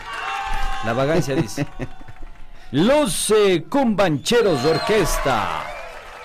[0.86, 1.66] La Vagancia dice.
[2.74, 5.64] Los eh, Cumbancheros de Orquesta.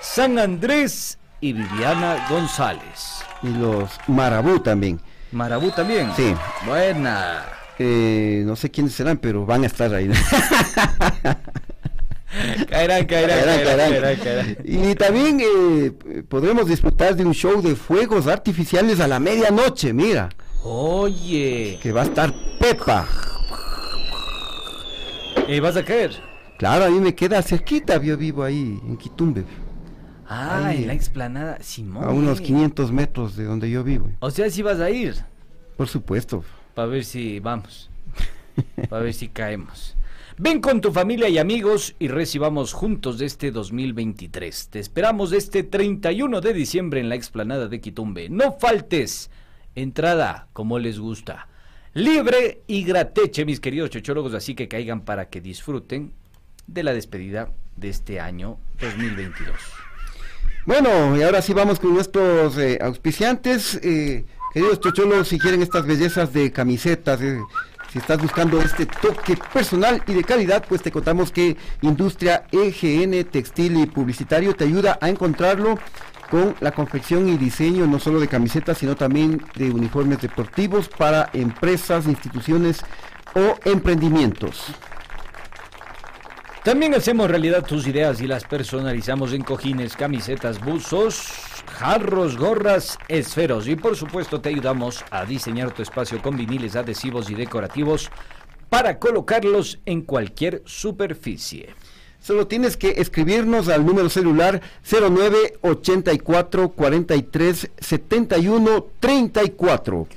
[0.01, 3.25] San Andrés y Viviana González.
[3.43, 4.99] Y los Marabú también.
[5.31, 6.11] Marabú también.
[6.15, 6.33] Sí.
[6.65, 7.45] Buena.
[7.77, 10.09] Eh, no sé quiénes serán, pero van a estar ahí.
[12.69, 14.57] Caerán, caerán, Caerán, caerán.
[14.65, 15.91] Y también eh,
[16.27, 20.27] podremos disfrutar de un show de fuegos artificiales a la medianoche, mira,
[20.63, 23.07] Oye, que va a estar Pepa.
[25.47, 26.11] ¿y vas a caer?
[26.57, 29.43] Claro, a mí me queda cerquita, yo vivo ahí en Quitumbe,
[30.27, 30.81] Ah, Ahí.
[30.81, 32.03] en la explanada Simón.
[32.03, 34.09] a unos 500 metros de donde yo vivo.
[34.19, 35.15] O sea, sí vas a ir.
[35.77, 36.43] Por supuesto.
[36.73, 37.89] Para ver si vamos.
[38.89, 39.95] Para ver si caemos.
[40.37, 44.67] Ven con tu familia y amigos y recibamos juntos de este 2023.
[44.69, 48.27] Te esperamos este 31 de diciembre en la explanada de Quitumbe.
[48.29, 49.29] No faltes.
[49.75, 51.47] Entrada como les gusta.
[51.93, 56.11] Libre y grateche, mis queridos chochólogos, así que caigan para que disfruten
[56.67, 59.55] de la despedida de este año 2022.
[60.65, 63.79] Bueno, y ahora sí vamos con nuestros eh, auspiciantes.
[63.83, 67.39] eh, queridos chocholos, si quieren estas bellezas de camisetas, eh,
[67.93, 73.25] si estás buscando este toque personal y de calidad, pues te contamos que Industria EGN
[73.25, 75.77] Textil y Publicitario te ayuda a encontrarlo
[76.31, 81.29] con la confección y diseño no solo de camisetas, sino también de uniformes deportivos para
[81.33, 82.81] empresas, instituciones
[83.35, 84.73] o emprendimientos.
[86.65, 91.27] También hacemos realidad tus ideas y las personalizamos en cojines, camisetas, buzos,
[91.77, 97.29] jarros, gorras, esferos y por supuesto te ayudamos a diseñar tu espacio con viniles adhesivos
[97.29, 98.09] y decorativos
[98.67, 101.69] para colocarlos en cualquier superficie.
[102.19, 104.59] Solo tienes que escribirnos al número celular
[104.89, 110.07] 0984 43 71 34.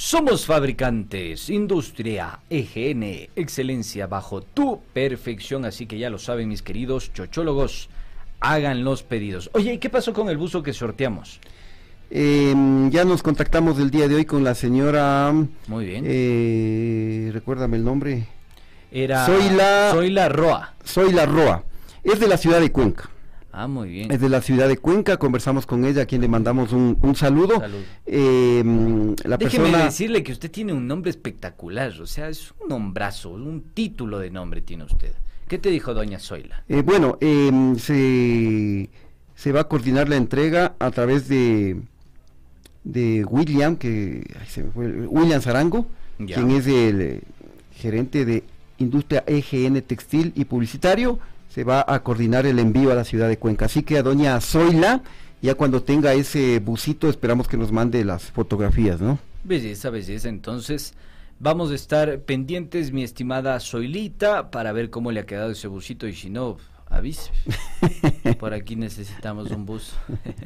[0.00, 7.14] Somos fabricantes, industria, EGN, excelencia bajo tu perfección, así que ya lo saben mis queridos
[7.14, 7.88] chochólogos,
[8.40, 9.48] hagan los pedidos.
[9.54, 11.40] Oye, ¿y qué pasó con el buzo que sorteamos?
[12.10, 12.54] Eh,
[12.90, 15.32] ya nos contactamos el día de hoy con la señora.
[15.66, 16.04] Muy bien.
[16.06, 18.26] eh, recuérdame el nombre.
[18.92, 20.74] Era soy la- Soy la Roa.
[20.84, 21.64] Soy la Roa.
[22.04, 23.08] Es de la ciudad de Cuenca.
[23.58, 24.10] Ah, muy bien.
[24.12, 25.16] Es de la ciudad de Cuenca.
[25.16, 27.58] Conversamos con ella, a quien le mandamos un, un saludo.
[27.58, 27.80] Salud.
[28.04, 28.62] Eh,
[29.24, 29.84] la Déjeme persona.
[29.86, 34.30] decirle que usted tiene un nombre espectacular, o sea, es un nombrazo, un título de
[34.30, 35.12] nombre tiene usted.
[35.48, 36.64] ¿Qué te dijo doña Zoila?
[36.68, 38.90] Eh, bueno, eh, se,
[39.34, 41.80] se va a coordinar la entrega a través de,
[42.84, 45.86] de William, que ay, se me fue, William Zarango,
[46.18, 46.34] Ya.
[46.36, 47.22] quien es el
[47.74, 48.44] gerente de
[48.78, 51.18] Industria EGN Textil y Publicitario,
[51.56, 53.64] se va a coordinar el envío a la ciudad de Cuenca.
[53.64, 55.00] Así que a doña Zoila,
[55.40, 59.18] ya cuando tenga ese busito, esperamos que nos mande las fotografías, ¿no?
[59.42, 60.92] Belleza, belleza, entonces
[61.40, 66.06] vamos a estar pendientes, mi estimada Zoilita, para ver cómo le ha quedado ese busito
[66.06, 66.58] y si no,
[66.90, 67.30] avise.
[68.38, 69.94] Por aquí necesitamos un bus.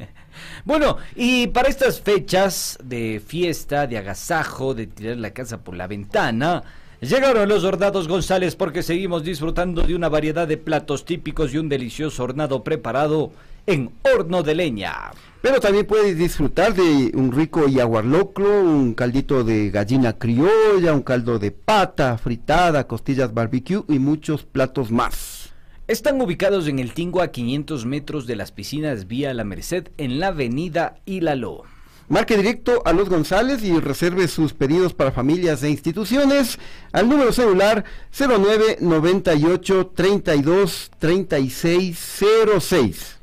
[0.63, 5.87] bueno, y para estas fechas de fiesta, de agasajo, de tirar la casa por la
[5.87, 6.63] ventana,
[7.09, 11.67] llegaron los hornados González porque seguimos disfrutando de una variedad de platos típicos y un
[11.67, 13.31] delicioso hornado preparado
[13.65, 15.11] en horno de leña.
[15.41, 21.39] Pero también puedes disfrutar de un rico yaguarlocro, un caldito de gallina criolla, un caldo
[21.39, 25.49] de pata, fritada, costillas barbecue y muchos platos más.
[25.87, 30.19] Están ubicados en el Tingo a 500 metros de las piscinas Vía La Merced en
[30.19, 31.63] la avenida Hilalo.
[32.11, 36.59] Marque directo a los González y reserve sus pedidos para familias e instituciones
[36.91, 42.19] al número celular 09 98 32 36
[42.59, 43.17] 06.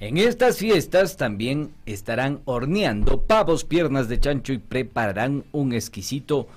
[0.00, 6.48] En estas fiestas también estarán horneando pavos, piernas de chancho y prepararán un exquisito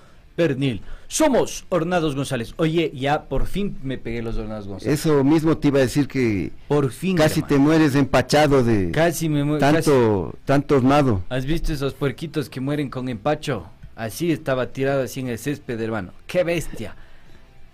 [0.48, 0.82] pernil.
[1.10, 2.54] Somos Hornados González.
[2.56, 4.98] Oye, ya por fin me pegué los Hornados González.
[5.00, 7.18] Eso mismo te iba a decir que Por fin.
[7.18, 9.60] casi te mueres empachado de Casi me muero.
[9.60, 11.22] tanto, tanto hornado.
[11.30, 13.66] ¿Has visto esos puerquitos que mueren con empacho?
[13.98, 16.14] Así estaba tirado así en el césped, hermano.
[16.26, 16.96] ¡Qué bestia!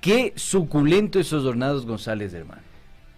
[0.01, 2.61] ¡Qué suculento esos Hornados González, hermano!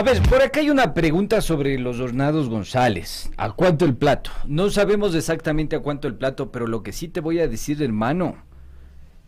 [0.00, 3.30] A ver, por acá hay una pregunta sobre los hornados González.
[3.36, 4.30] ¿A cuánto el plato?
[4.46, 7.82] No sabemos exactamente a cuánto el plato, pero lo que sí te voy a decir,
[7.82, 8.36] hermano,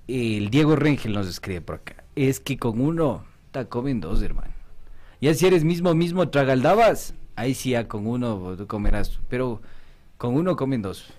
[0.08, 4.54] el Diego Rengel nos escribe por acá, es que con uno te comen dos, hermano.
[5.20, 9.60] Ya si eres mismo, mismo tragaldabas, ahí sí ya con uno comerás, pero
[10.16, 11.12] con uno comen dos.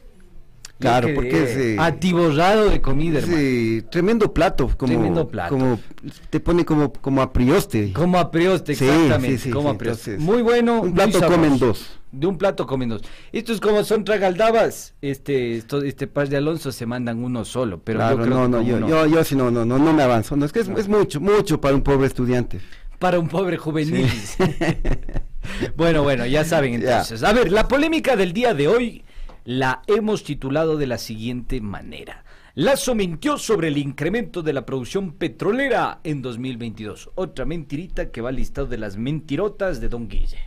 [0.83, 3.37] Claro, porque es, eh, atiborrado de comida, hermano.
[3.39, 5.49] Sí, tremendo plato, como, Tremendo plato.
[5.55, 5.79] como
[6.29, 7.91] te pone como, como a prioste.
[7.93, 9.37] Como a prioste, Sí, exactamente.
[9.37, 9.77] sí, sí, como
[10.19, 10.81] Muy bueno.
[10.81, 11.99] un plato comen dos.
[12.11, 13.01] De un plato comen dos.
[13.31, 17.97] Estos como son tragaldabas, este, esto- este par de Alonso se mandan uno solo, pero
[17.99, 20.03] Claro, yo creo no, no, yo, uno- yo, yo sí no, no, no, no me
[20.03, 20.35] avanzo.
[20.35, 22.59] No, es que es, es mucho, mucho para un pobre estudiante.
[22.99, 24.07] para un pobre juvenil.
[25.75, 27.23] bueno, bueno, ya saben entonces.
[27.23, 29.03] A ver, la polémica del día de hoy
[29.45, 32.23] la hemos titulado de la siguiente manera.
[32.55, 37.09] Lazo mintió sobre el incremento de la producción petrolera en 2022.
[37.15, 40.37] Otra mentirita que va al listado de las mentirotas de Don Guille.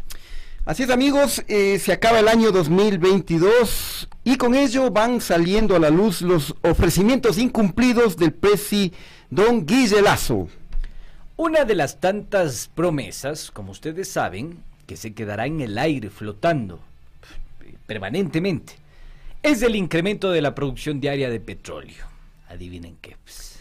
[0.65, 5.79] Así es amigos, eh, se acaba el año 2022 y con ello van saliendo a
[5.79, 8.93] la luz los ofrecimientos incumplidos del presi
[9.31, 10.49] Don Guille Lazo.
[11.37, 16.81] Una de las tantas promesas, como ustedes saben, que se quedará en el aire flotando
[17.87, 18.75] permanentemente,
[19.47, 22.05] es el incremento de la producción diaria de petróleo.
[22.49, 23.17] Adivinen qué.
[23.23, 23.61] pues.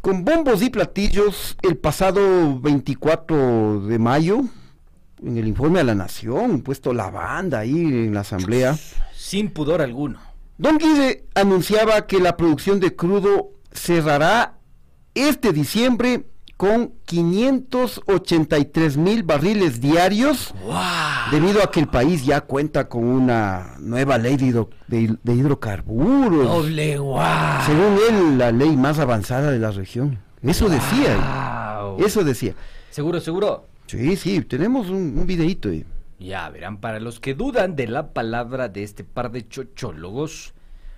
[0.00, 4.42] Con bombos y platillos, el pasado 24 de mayo,
[5.22, 8.78] en el informe a la Nación, puesto la banda ahí en la Asamblea,
[9.12, 10.20] Sin pudor alguno.
[10.56, 14.58] Don Guille anunciaba que la producción de crudo cerrará
[15.14, 16.26] este diciembre
[16.58, 20.52] con 583 mil barriles diarios,
[21.30, 25.34] debido a que el país ya cuenta con una nueva ley de, hidro- de- de
[25.34, 26.48] hidrocarburos.
[26.48, 27.62] Doble guau.
[27.64, 30.18] Según él, la ley más avanzada de la región.
[30.42, 31.14] Eso decía.
[31.14, 32.04] él.
[32.04, 32.54] Eso decía.
[32.90, 33.66] ¿Seguro, seguro?
[33.86, 35.24] Sí, sí, tenemos un,
[35.70, 35.84] ahí.
[36.18, 40.52] Ya verán, para los que dudan de la palabra de este par de chochólogos,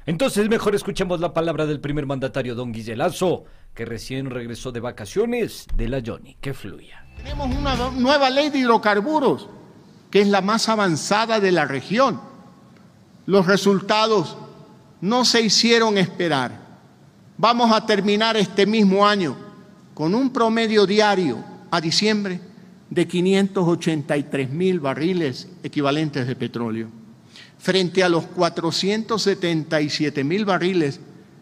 [0.06, 3.44] entonces mejor escuchemos la palabra del primer mandatario, don Guillelazo,
[3.74, 6.36] que recién regresó de vacaciones de la Johnny.
[6.40, 7.06] Que fluya.
[7.16, 9.48] Tenemos una nueva ley de hidrocarburos,
[10.10, 12.20] que es la más avanzada de la región.
[13.26, 14.36] Los resultados
[15.00, 16.68] no se hicieron esperar.
[17.36, 19.36] Vamos a terminar este mismo año
[19.94, 22.40] con un promedio diario a diciembre
[22.90, 26.88] de 583 mil barriles equivalentes de petróleo,
[27.58, 31.00] frente a los 477 mil barriles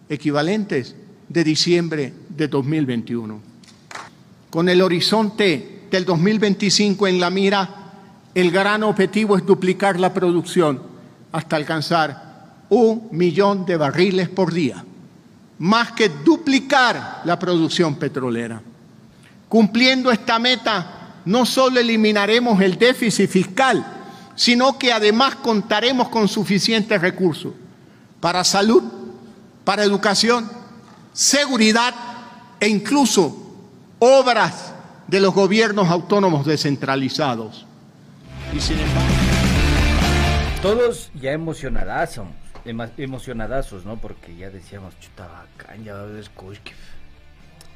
[0.09, 0.95] equivalentes
[1.29, 3.49] de diciembre de 2021
[4.51, 7.69] con el horizonte del 2025 en la mira,
[8.35, 10.83] el gran objetivo es duplicar la producción
[11.33, 14.85] hasta alcanzar un millón de barriles por día,
[15.59, 18.63] más que duplicar la producción petrolera.
[19.49, 23.85] Cumpliendo esta meta, no solo eliminaremos el déficit fiscal,
[24.35, 27.53] sino que además contaremos con suficientes recursos
[28.21, 28.83] para salud,
[29.65, 30.58] para educación,
[31.19, 31.95] seguridad
[32.61, 33.37] e incluso
[33.99, 34.73] obras
[35.09, 37.67] de los gobiernos autónomos descentralizados.
[38.55, 39.15] Y sin embargo,
[40.63, 42.29] Todos ya emocionadazos,
[42.97, 43.97] emocionadazos, ¿no?
[43.97, 46.25] Porque ya decíamos, chuta bacán, ya va a haber.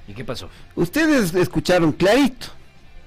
[0.07, 0.49] ¿Y qué pasó?
[0.77, 2.47] Ustedes escucharon clarito.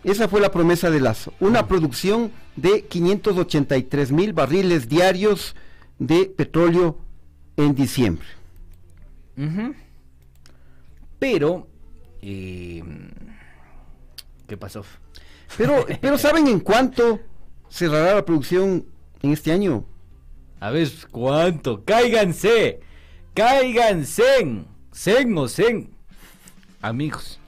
[0.04, 1.34] Esa fue la promesa de Lazo.
[1.40, 5.56] Una producción de 583 mil barriles diarios
[5.98, 6.98] de petróleo
[7.56, 8.28] en diciembre.
[9.38, 9.74] Ujú.
[11.28, 11.68] Pero,
[12.22, 12.84] eh,
[14.48, 14.86] ¿qué pasó?
[15.58, 17.20] Pero, pero ¿saben en cuánto
[17.68, 18.86] cerrará la producción
[19.24, 19.88] en este año?
[20.60, 21.84] A ver, ¿cuánto?
[21.84, 22.80] ¡Cáiganse!
[23.34, 24.66] ¡Cáiganse!
[24.92, 25.90] ¡Sen o sen!
[26.84, 27.40] Amigos,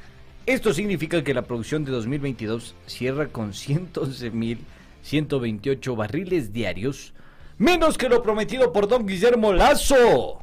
[0.47, 7.13] Esto significa que la producción de 2022 cierra con 111.128 barriles diarios,
[7.59, 10.39] menos que lo prometido por don Guillermo Lazo.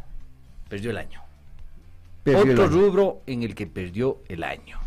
[0.68, 1.22] Perdió el año.
[2.24, 2.74] Perdió el Otro año.
[2.74, 4.78] rubro en el que perdió el año.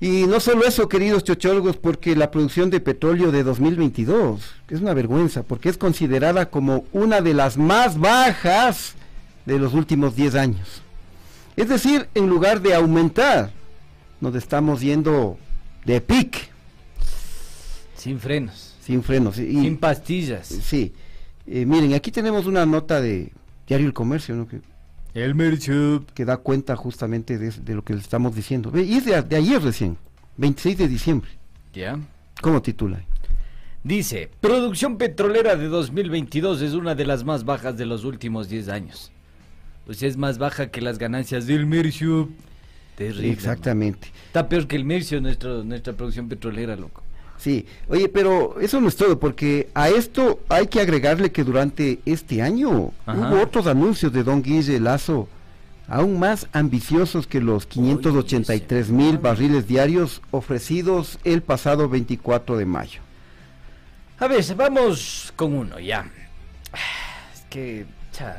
[0.00, 4.80] Y no solo eso, queridos chochólogos, porque la producción de petróleo de 2022 que es
[4.80, 8.94] una vergüenza, porque es considerada como una de las más bajas
[9.44, 10.80] de los últimos 10 años.
[11.56, 13.50] Es decir, en lugar de aumentar,
[14.20, 15.38] nos estamos yendo
[15.84, 16.48] de pic.
[17.96, 18.74] Sin frenos.
[18.82, 19.38] Sin frenos.
[19.38, 20.46] y- Sin pastillas.
[20.46, 20.92] Sí.
[21.46, 23.32] Eh, miren, aquí tenemos una nota de
[23.66, 24.46] Diario El Comercio, ¿no?
[24.48, 24.60] Que,
[25.14, 26.10] El Merchup.
[26.12, 28.72] que da cuenta justamente de, de lo que les estamos diciendo.
[28.78, 29.96] Y es de, de ayer recién,
[30.36, 31.30] 26 de diciembre.
[31.74, 31.98] ¿Ya?
[32.40, 33.04] ¿Cómo titula?
[33.82, 38.68] Dice, producción petrolera de 2022 es una de las más bajas de los últimos 10
[38.68, 39.10] años.
[39.86, 42.30] O sea, es más baja que las ganancias del Merchup.
[43.00, 43.32] Terrible.
[43.32, 44.08] Exactamente.
[44.08, 44.20] man.
[44.26, 47.02] Está peor que el Mercio nuestro, nuestra producción petrolera, loco.
[47.38, 52.00] Sí, oye, pero eso no es todo, porque a esto hay que agregarle que durante
[52.04, 53.18] este año Ajá.
[53.18, 55.26] hubo otros anuncios de Don Guille Lazo,
[55.88, 63.00] aún más ambiciosos que los 583 mil barriles diarios ofrecidos el pasado 24 de mayo.
[64.18, 66.10] A ver, vamos con uno ya.
[67.32, 67.86] Es que,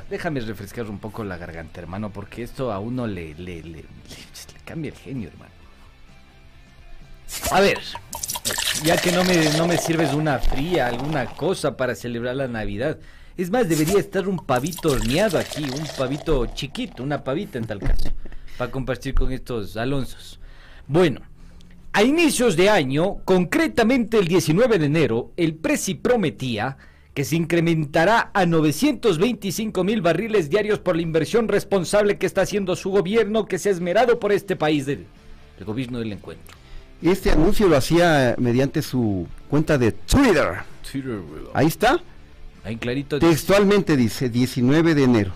[0.10, 3.86] déjame refrescar un poco la garganta, hermano, porque esto a uno le- le
[4.66, 5.52] cambia el genio, hermano.
[7.52, 7.80] A ver,
[8.84, 12.98] ya que no me, no me sirves una fría, alguna cosa para celebrar la Navidad.
[13.38, 17.80] Es más, debería estar un pavito horneado aquí, un pavito chiquito, una pavita en tal
[17.80, 18.12] caso,
[18.58, 20.40] para compartir con estos Alonsos.
[20.88, 21.22] Bueno,
[21.94, 26.78] a inicios de año, concretamente el 19 de enero, el Presi prometía
[27.14, 32.76] que se incrementará a 925 mil barriles diarios por la inversión responsable que está haciendo
[32.76, 35.06] su gobierno, que se ha esmerado por este país del,
[35.58, 36.56] del gobierno del encuentro.
[37.02, 40.60] Este anuncio lo hacía mediante su cuenta de Twitter.
[41.54, 42.02] Ahí está.
[42.64, 43.20] Ahí clarito.
[43.20, 45.32] Textualmente dice 19 de enero.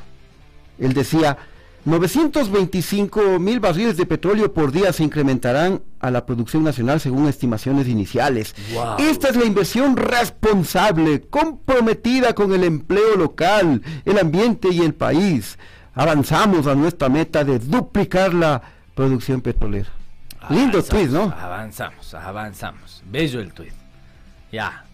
[0.78, 1.38] Él decía,
[1.86, 7.88] 925 mil barriles de petróleo por día se incrementarán a la producción nacional según estimaciones
[7.88, 8.55] iniciales.
[8.73, 8.95] Wow.
[8.97, 15.59] Esta es la inversión responsable, comprometida con el empleo local, el ambiente y el país.
[15.93, 18.61] Avanzamos a nuestra meta de duplicar la
[18.95, 19.89] producción petrolera.
[20.49, 21.33] Lindo tweet, ¿no?
[21.39, 23.03] Avanzamos, avanzamos.
[23.09, 23.73] Bello el tweet.
[24.51, 24.86] Ya.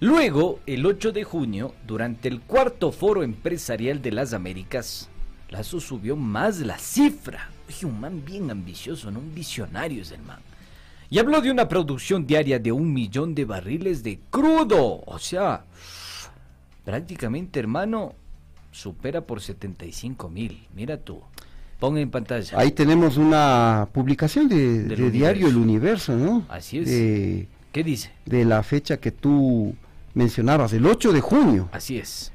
[0.00, 5.08] Luego, el 8 de junio, durante el cuarto foro empresarial de las Américas,
[5.52, 7.50] Lazo subió más la cifra.
[7.68, 9.18] Oye, un man bien ambicioso, ¿no?
[9.20, 10.40] Un visionario es el man.
[11.10, 15.02] Y habló de una producción diaria de un millón de barriles de crudo.
[15.04, 15.64] O sea,
[16.86, 18.14] prácticamente, hermano,
[18.70, 20.66] supera por 75 mil.
[20.74, 21.20] Mira tú.
[21.78, 22.58] Pon en pantalla.
[22.58, 26.14] Ahí tenemos una publicación de, diario El Universo.
[26.14, 26.46] Universo, ¿no?
[26.48, 26.88] Así es.
[26.88, 28.10] De, ¿Qué dice?
[28.24, 29.74] de la fecha que tú
[30.14, 31.68] mencionabas, el 8 de junio.
[31.72, 32.32] Así es.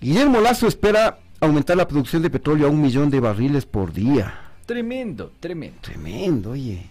[0.00, 4.32] Guillermo Lazo espera aumentar la producción de petróleo a un millón de barriles por día.
[4.64, 5.78] Tremendo, tremendo.
[5.80, 6.86] Tremendo, oye.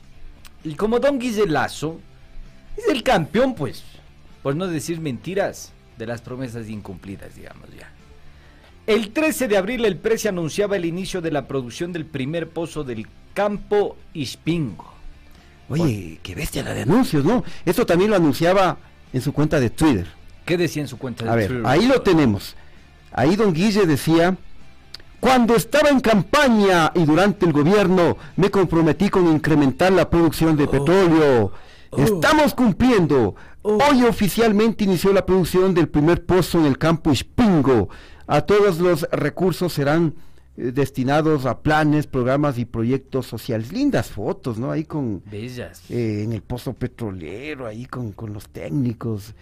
[0.64, 2.00] Y como Don Guiselazo
[2.78, 3.84] es el campeón, pues,
[4.44, 7.90] por no decir mentiras, de las promesas incumplidas, digamos ya.
[8.88, 12.84] El 13 de abril el Presi anunciaba el inicio de la producción del primer pozo
[12.84, 14.92] del campo Ispingo.
[15.70, 17.44] Oye, qué bestia la de anuncios, ¿no?
[17.64, 18.78] Esto también lo anunciaba
[19.14, 20.08] en su cuenta de Twitter.
[20.44, 21.66] ¿Qué decía en su cuenta de A ver, Twitter?
[21.68, 22.56] ahí lo tenemos.
[23.12, 24.38] Ahí don Guille decía,
[25.20, 30.68] cuando estaba en campaña y durante el gobierno me comprometí con incrementar la producción de
[30.68, 31.52] petróleo.
[31.96, 33.36] Estamos cumpliendo.
[33.62, 37.90] Hoy oficialmente inició la producción del primer pozo en el campo Ispingo.
[38.28, 40.16] A todos los recursos serán
[40.58, 43.72] eh, destinados a planes, programas y proyectos sociales.
[43.72, 44.72] Lindas fotos, ¿no?
[44.72, 45.22] Ahí con...
[45.30, 45.84] Bellas.
[45.92, 49.36] eh, en el pozo petrolero, ahí con, con los técnicos.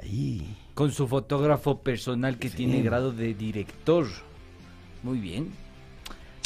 [0.00, 0.56] Ahí.
[0.80, 4.06] Con su fotógrafo personal que tiene grado de director.
[5.02, 5.50] Muy bien.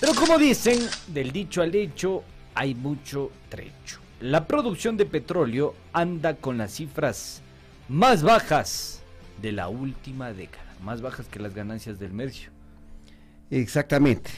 [0.00, 4.00] Pero como dicen, del dicho al hecho hay mucho trecho.
[4.18, 7.42] La producción de petróleo anda con las cifras
[7.88, 9.04] más bajas
[9.40, 10.74] de la última década.
[10.82, 12.50] Más bajas que las ganancias del Mercio.
[13.52, 14.32] Exactamente.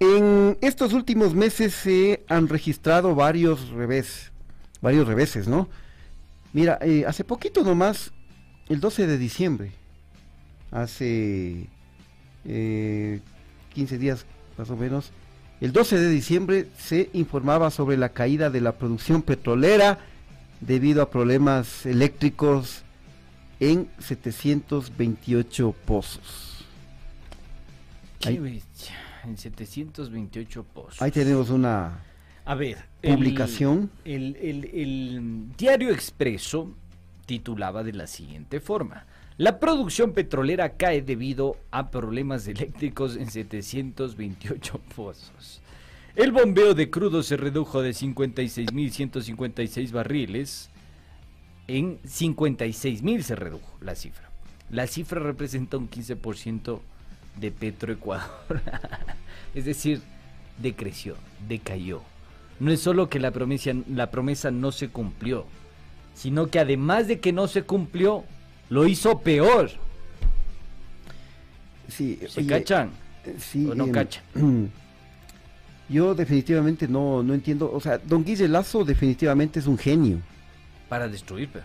[0.00, 4.32] En estos últimos meses se han registrado varios revés,
[4.82, 5.70] varios reveses, ¿no?
[6.52, 8.12] Mira, eh, hace poquito nomás,
[8.68, 9.72] el 12 de diciembre,
[10.70, 11.66] hace
[12.44, 13.20] eh,
[13.74, 14.26] 15 días
[14.58, 15.10] más o menos,
[15.60, 19.98] el 12 de diciembre se informaba sobre la caída de la producción petrolera
[20.60, 22.82] debido a problemas eléctricos
[23.60, 26.64] en 728 pozos.
[28.20, 28.96] Qué Ahí- bestia.
[29.24, 31.00] En 728 pozos.
[31.00, 32.00] Ahí tenemos una
[32.44, 33.88] A ver, publicación.
[34.04, 36.74] El, el- el Diario Expreso
[37.32, 39.06] titulaba de la siguiente forma.
[39.38, 45.62] La producción petrolera cae debido a problemas eléctricos en 728 pozos.
[46.14, 50.68] El bombeo de crudo se redujo de 56.156 barriles
[51.68, 54.30] en 56.000 se redujo la cifra.
[54.68, 56.80] La cifra representa un 15%
[57.40, 58.60] de Petroecuador.
[59.54, 60.02] es decir,
[60.58, 61.16] decreció,
[61.48, 62.02] decayó.
[62.60, 65.46] No es solo que la promesa, la promesa no se cumplió,
[66.14, 68.24] sino que además de que no se cumplió,
[68.68, 69.70] lo hizo peor.
[71.88, 72.90] Sí, ¿Se oye, cachan?
[73.24, 74.22] eh, Sí, ¿O no cachan?
[75.88, 80.20] Yo definitivamente no, no entiendo, o sea, don Guille Lazo definitivamente es un genio,
[80.88, 81.64] Para destruir, pero.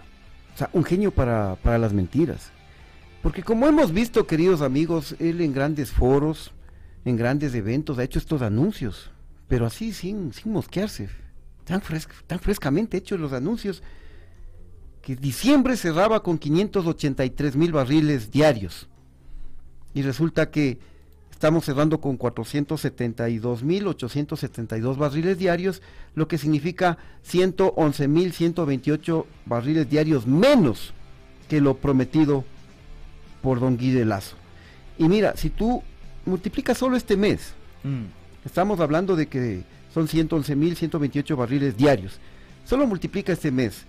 [0.53, 2.51] o sea, un genio para, para las mentiras.
[3.23, 6.51] Porque como hemos visto, queridos amigos, él en grandes foros,
[7.05, 9.11] en grandes eventos, ha hecho estos anuncios,
[9.47, 11.07] pero así sin, sin mosquearse,
[11.63, 13.81] tan, fresc- tan frescamente hechos los anuncios,
[15.07, 18.89] que diciembre cerraba con 583 mil barriles diarios.
[19.93, 20.79] Y resulta que
[21.31, 25.81] estamos cerrando con 472.872 barriles diarios,
[26.13, 30.93] lo que significa 111.128 barriles diarios menos
[31.47, 32.43] que lo prometido
[33.41, 34.35] por don Guille Lazo.
[34.97, 35.83] Y mira, si tú
[36.25, 37.53] multiplicas solo este mes,
[37.85, 38.07] Mm.
[38.43, 42.19] estamos hablando de que son 111.128 barriles diarios,
[42.65, 43.85] solo multiplica este mes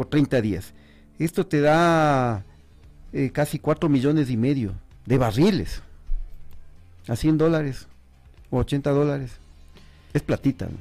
[0.00, 0.72] por 30 días.
[1.18, 2.42] Esto te da
[3.12, 4.72] eh, casi 4 millones y medio
[5.04, 5.82] de barriles
[7.06, 7.86] a 100 dólares
[8.48, 9.32] o 80 dólares.
[10.14, 10.64] Es platita.
[10.64, 10.78] ¿no?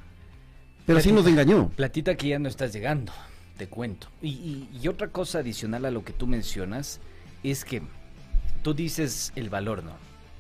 [0.86, 1.68] Pero sí nos engañó.
[1.76, 3.12] Platita que ya no estás llegando,
[3.58, 4.08] te cuento.
[4.22, 7.02] Y, y- y otra cosa adicional a lo que tú mencionas
[7.44, 7.82] es que
[8.64, 9.92] tú dices el valor, ¿no?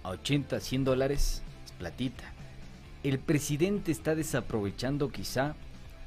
[0.04, 2.24] A 80, 100 dólares es platita.
[3.04, 5.56] El presidente está desaprovechando quizá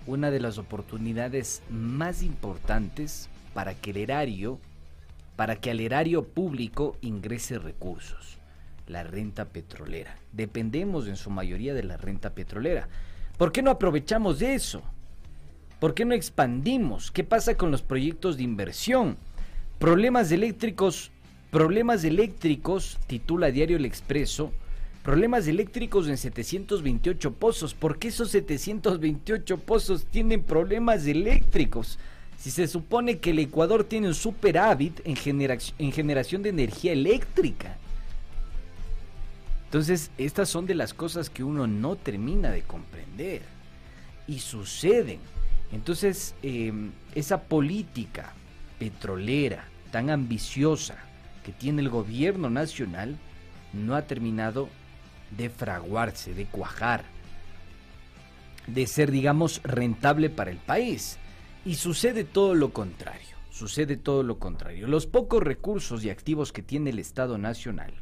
[0.06, 4.58] una de las oportunidades más importantes para que el erario,
[5.36, 8.38] para que al erario público ingrese recursos,
[8.86, 10.16] la renta petrolera.
[10.32, 12.88] Dependemos en su mayoría de la renta petrolera.
[13.38, 14.82] ¿Por qué no aprovechamos de eso?
[15.80, 17.10] ¿Por qué no expandimos?
[17.10, 19.16] ¿Qué pasa con los proyectos de inversión?
[19.78, 21.10] Problemas eléctricos,
[21.50, 24.52] problemas eléctricos, titula Diario El Expreso,
[25.02, 27.74] problemas eléctricos en 728 pozos.
[27.74, 31.98] ¿Por qué esos 728 pozos tienen problemas eléctricos?
[32.38, 35.16] Si se supone que el Ecuador tiene un superávit en,
[35.78, 37.76] en generación de energía eléctrica.
[39.66, 43.42] Entonces, estas son de las cosas que uno no termina de comprender.
[44.28, 45.18] Y suceden.
[45.72, 48.34] Entonces, em, esa política
[48.78, 50.96] petrolera tan ambiciosa
[51.44, 53.16] que tiene el gobierno nacional
[53.72, 54.68] no ha terminado
[55.36, 57.04] de fraguarse, de cuajar,
[58.66, 61.18] de ser, digamos, rentable para el país.
[61.64, 64.88] Y sucede todo lo contrario, sucede todo lo contrario.
[64.88, 67.94] Los pocos recursos y activos que tiene el Estado Nacional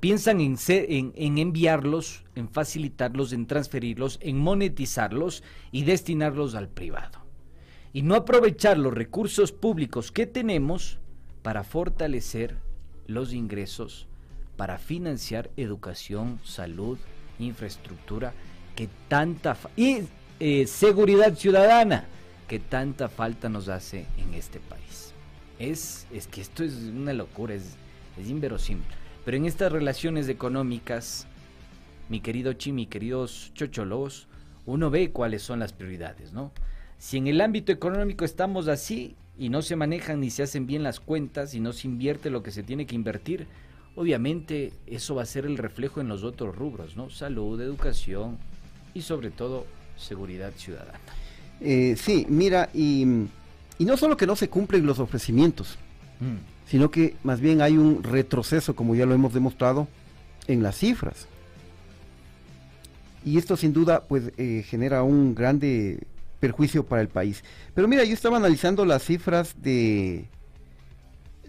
[0.00, 5.42] piensan en, en, enviarlos, en facilitarlos, en transferirlos, en monetizarlos
[5.72, 7.20] y destinarlos al privado.
[7.92, 11.00] Y no aprovechar los recursos públicos que tenemos
[11.42, 12.56] para fortalecer
[13.06, 14.08] los ingresos
[14.60, 16.98] para financiar educación, salud,
[17.38, 18.34] infraestructura,
[18.76, 20.00] que tanta y
[20.38, 22.04] eh, seguridad ciudadana
[22.46, 25.14] que tanta falta nos hace en este país.
[25.58, 27.78] Es, es que esto es una locura, es,
[28.18, 28.84] es inverosímil.
[29.24, 31.26] Pero en estas relaciones económicas,
[32.10, 34.28] mi querido Chi, mi queridos chocholos,
[34.66, 36.52] uno ve cuáles son las prioridades, ¿no?
[36.98, 40.82] Si en el ámbito económico estamos así y no se manejan ni se hacen bien
[40.82, 43.46] las cuentas y no se invierte lo que se tiene que invertir,
[43.94, 47.10] obviamente eso va a ser el reflejo en los otros rubros, ¿no?
[47.10, 48.38] Salud, educación
[48.94, 49.66] y sobre todo
[49.96, 50.98] seguridad ciudadana.
[51.60, 53.04] Eh, sí, mira, y,
[53.78, 55.76] no solo que no se cumplen los ofrecimientos,
[56.20, 56.68] mm.
[56.68, 59.88] sino que más bien hay un retroceso, como ya lo hemos demostrado,
[60.46, 61.26] en las cifras.
[63.24, 66.06] Y esto sin duda pues eh, genera un grande
[66.40, 67.44] perjuicio para el país.
[67.74, 70.26] Pero mira, yo estaba analizando las cifras de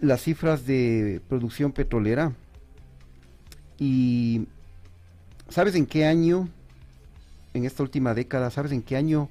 [0.02, 2.32] las cifras de producción petrolera
[3.78, 4.46] y
[5.48, 6.48] ¿sabes en qué año,
[7.54, 9.30] en esta última década, sabes en qué año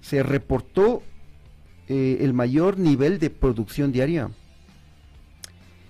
[0.00, 1.02] se reportó
[1.88, 4.30] eh, el mayor nivel de producción diaria?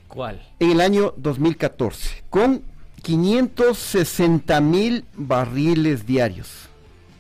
[0.09, 0.47] ¿Cuál?
[0.59, 2.63] En el año 2014, con
[3.01, 6.69] 560 mil barriles diarios.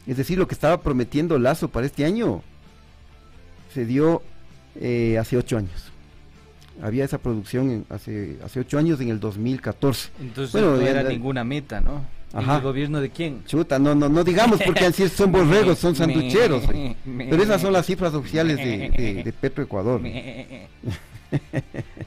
[0.07, 2.43] Es decir, lo que estaba prometiendo Lazo para este año
[3.73, 4.21] se dio
[4.75, 5.90] eh, hace ocho años
[6.83, 10.11] había esa producción hace hace ocho años en el 2014.
[10.21, 12.05] Entonces no era ninguna meta, ¿no?
[12.33, 12.57] Ajá.
[12.57, 13.45] ¿El gobierno de quién?
[13.45, 16.65] Chuta, no, no, no digamos porque así son borregos, son sanducheros.
[17.05, 20.01] Pero esas son las cifras oficiales de, de, Petro Ecuador.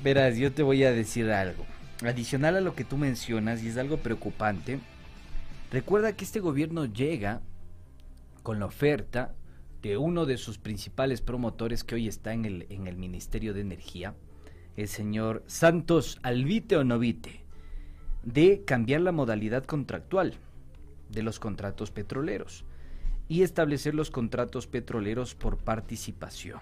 [0.03, 1.65] Verás, yo te voy a decir algo.
[2.05, 4.79] Adicional a lo que tú mencionas, y es algo preocupante,
[5.71, 7.41] recuerda que este gobierno llega
[8.43, 9.33] con la oferta
[9.81, 13.61] de uno de sus principales promotores que hoy está en el, en el Ministerio de
[13.61, 14.15] Energía,
[14.77, 17.41] el señor Santos Alvite o Novite
[18.23, 20.33] de cambiar la modalidad contractual
[21.09, 22.63] de los contratos petroleros
[23.27, 26.59] y establecer los contratos petroleros por participación,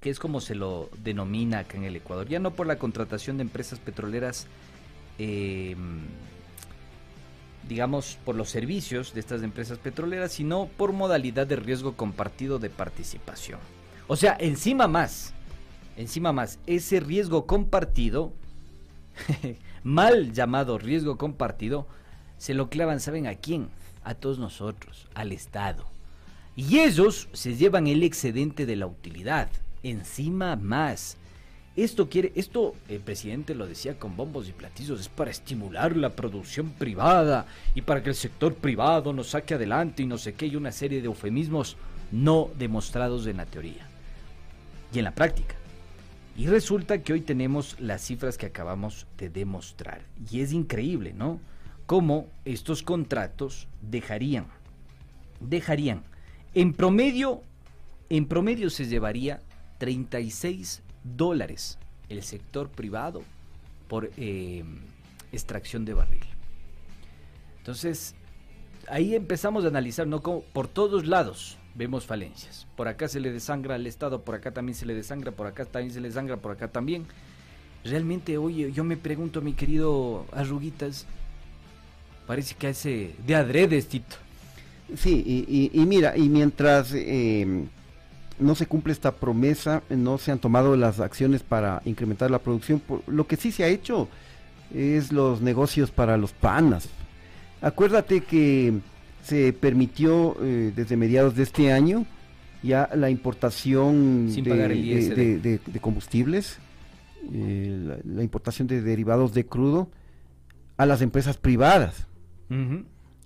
[0.00, 3.36] que es como se lo denomina acá en el Ecuador, ya no por la contratación
[3.36, 4.46] de empresas petroleras,
[5.18, 6.00] em,
[7.68, 12.70] digamos, por los servicios de estas empresas petroleras, sino por modalidad de riesgo compartido de
[12.70, 13.60] participación.
[14.06, 15.34] O sea, encima más,
[15.98, 18.32] Encima más, ese riesgo compartido,
[19.82, 21.88] mal llamado riesgo compartido,
[22.38, 23.68] se lo clavan, ¿saben a quién?
[24.04, 25.84] A todos nosotros, al Estado.
[26.54, 29.48] Y ellos se llevan el excedente de la utilidad.
[29.82, 31.16] Encima más.
[31.74, 36.10] Esto quiere, esto el presidente lo decía con bombos y platillos, es para estimular la
[36.10, 40.46] producción privada y para que el sector privado nos saque adelante y no sé qué,
[40.46, 41.76] y una serie de eufemismos
[42.12, 43.88] no demostrados en la teoría
[44.92, 45.57] y en la práctica.
[46.38, 50.02] Y resulta que hoy tenemos las cifras que acabamos de demostrar.
[50.30, 51.40] Y es increíble, ¿no?
[51.84, 54.46] Cómo estos contratos dejarían,
[55.40, 56.04] dejarían,
[56.54, 57.42] en promedio,
[58.08, 59.40] en promedio se llevaría
[59.78, 61.76] 36 dólares
[62.08, 63.24] el sector privado
[63.88, 64.62] por eh,
[65.32, 66.24] extracción de barril.
[67.58, 68.14] Entonces,
[68.88, 70.22] ahí empezamos a analizar, ¿no?
[70.22, 72.66] Como por todos lados vemos falencias.
[72.76, 75.64] Por acá se le desangra al Estado, por acá también se le desangra, por acá
[75.64, 77.06] también se le desangra, por acá también.
[77.84, 81.06] Realmente, oye, yo me pregunto, mi querido Arruguitas,
[82.26, 84.16] parece que hace de adredes, Tito.
[84.96, 87.64] Sí, y, mira, y mientras eh,
[88.38, 92.80] no se cumple esta promesa, no se han tomado las acciones para incrementar la producción.
[92.80, 94.08] por- lo que sí se ha hecho
[94.74, 96.88] es los negocios para los panas.
[97.60, 98.74] Acuérdate que
[99.28, 102.06] se permitió eh, desde mediados de este año
[102.62, 106.58] ya la importación Sin de, combustibles,
[107.32, 109.90] eh, la, la importación de derivados de crudo
[110.78, 112.06] a las empresas privadas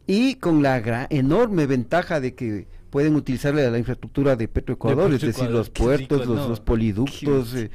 [0.08, 5.16] y con la gran, enorme ventaja de que pueden utilizar la, infraestructura de Petroecuador, De
[5.16, 6.48] es decir, los puertos, rico, los, ¿no?
[6.48, 7.70] los poliductos, eh,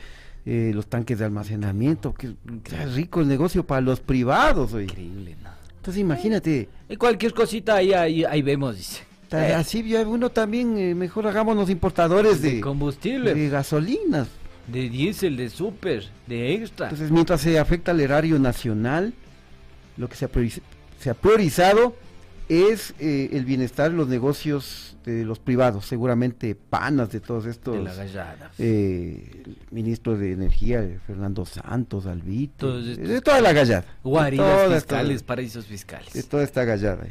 [0.45, 4.73] eh, los tanques de almacenamiento, que qué rico el negocio para los privados.
[4.73, 5.56] Increíble, ¿no?
[5.87, 9.03] Entonces imagínate, Y cualquier cosita ahí, ahí, ahí vemos, dice.
[9.31, 14.27] Eh, así uno también, eh, mejor hagámonos importadores de, de combustible, de gasolinas.
[14.67, 16.87] de diésel, de super, de extra.
[16.87, 19.13] Entonces, mientras se afecta al erario nacional,
[19.95, 20.29] lo que se ha,
[20.99, 21.95] se ha priorizado
[22.49, 27.75] es eh, el bienestar de los negocios de los privados, seguramente panas de todos estos.
[27.75, 28.51] De la gallada.
[28.57, 33.85] eh, el ministro de Energía, Fernando Santos, Albito, de toda la gallada.
[34.03, 36.13] Guaridas fiscales, esta- paraísos fiscales.
[36.13, 37.07] de toda esta gallada.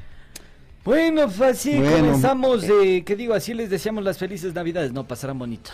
[0.85, 1.97] Bueno, pues así Bueno.
[2.07, 2.65] comenzamos.
[2.65, 3.35] Eh, ¿Qué digo?
[3.35, 4.93] Así les deseamos las felices navidades.
[4.93, 5.71] No, pasarán bonito.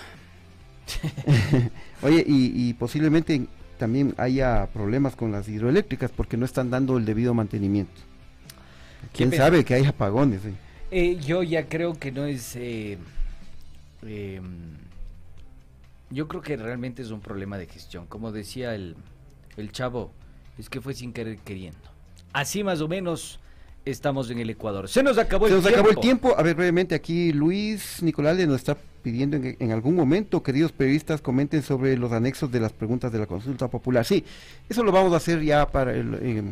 [2.03, 3.47] Oye, y, y posiblemente
[3.79, 8.01] también haya problemas con las hidroeléctricas porque no están dando el debido mantenimiento.
[9.13, 10.45] ¿Quién sabe que hay apagones?
[10.45, 10.53] eh?
[10.91, 12.55] Eh, yo ya creo que no es...
[12.57, 12.99] eh,
[14.07, 14.41] eh,
[16.11, 18.07] yo creo que realmente es un problema de gestión.
[18.07, 18.97] Como decía el,
[19.57, 20.11] el chavo,
[20.59, 21.79] es que fue sin querer queriendo.
[22.35, 23.39] Así más o menos
[23.87, 24.89] estamos en el Ecuador.
[24.89, 25.81] Se nos acabó Se el nos tiempo.
[25.81, 26.35] acabó el tiempo.
[26.37, 31.21] A ver, brevemente, aquí Luis Nicolás nos está pidiendo en, en algún momento, queridos periodistas,
[31.23, 34.05] comenten sobre los anexos de las preguntas de la consulta popular.
[34.05, 34.25] Sí,
[34.69, 36.43] eso lo vamos a hacer ya para, el, eh,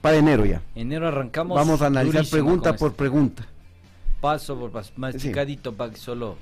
[0.00, 0.62] para enero ya.
[0.74, 1.56] Enero arrancamos.
[1.56, 2.98] Vamos a analizar pregunta por este.
[2.98, 3.46] pregunta.
[4.20, 4.92] Paso por paso.
[4.96, 6.36] Masticadito para que solo...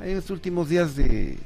[0.00, 1.38] En los últimos días de,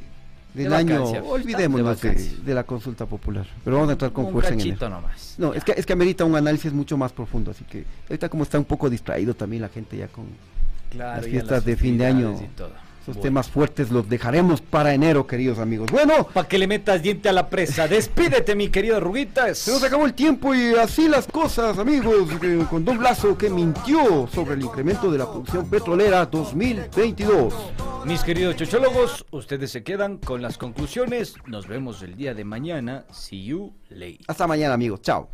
[0.55, 3.47] del De año, olvidémonos de de, la consulta popular.
[3.65, 4.89] Pero vamos a entrar con Un fuerza en enero.
[4.89, 5.35] nomás.
[5.39, 8.45] No, es que, es que amerita un análisis mucho más profundo, así que ahorita como
[8.45, 10.27] está un poco distraído también la gente ya con
[10.91, 12.41] Claro, las fiestas las de fin de año.
[12.41, 12.71] y todo.
[13.07, 13.23] Esos Bueno.
[13.23, 15.93] temas fuertes los dejaremos para enero, queridos amigos.
[15.93, 17.87] Bueno, Para que le metas diente a la presa.
[17.89, 19.59] Despídete, mi querido Ruguitas.
[19.59, 23.49] se nos acabó el tiempo y así las cosas, amigos, eh, con Don Lazo que
[23.49, 27.55] mintió sobre el incremento de la producción petrolera 2022.
[28.07, 31.35] Mis queridos chochólogos, ustedes se quedan con las conclusiones.
[31.47, 33.05] Nos vemos el día de mañana.
[33.13, 34.25] See you later.
[34.27, 35.01] Hasta mañana, amigos.
[35.03, 35.29] Chao.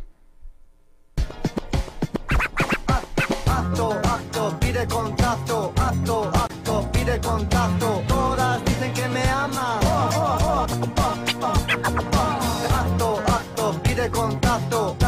[3.47, 6.31] acto, acto, pide contacto, acto,
[7.23, 8.12] contacto.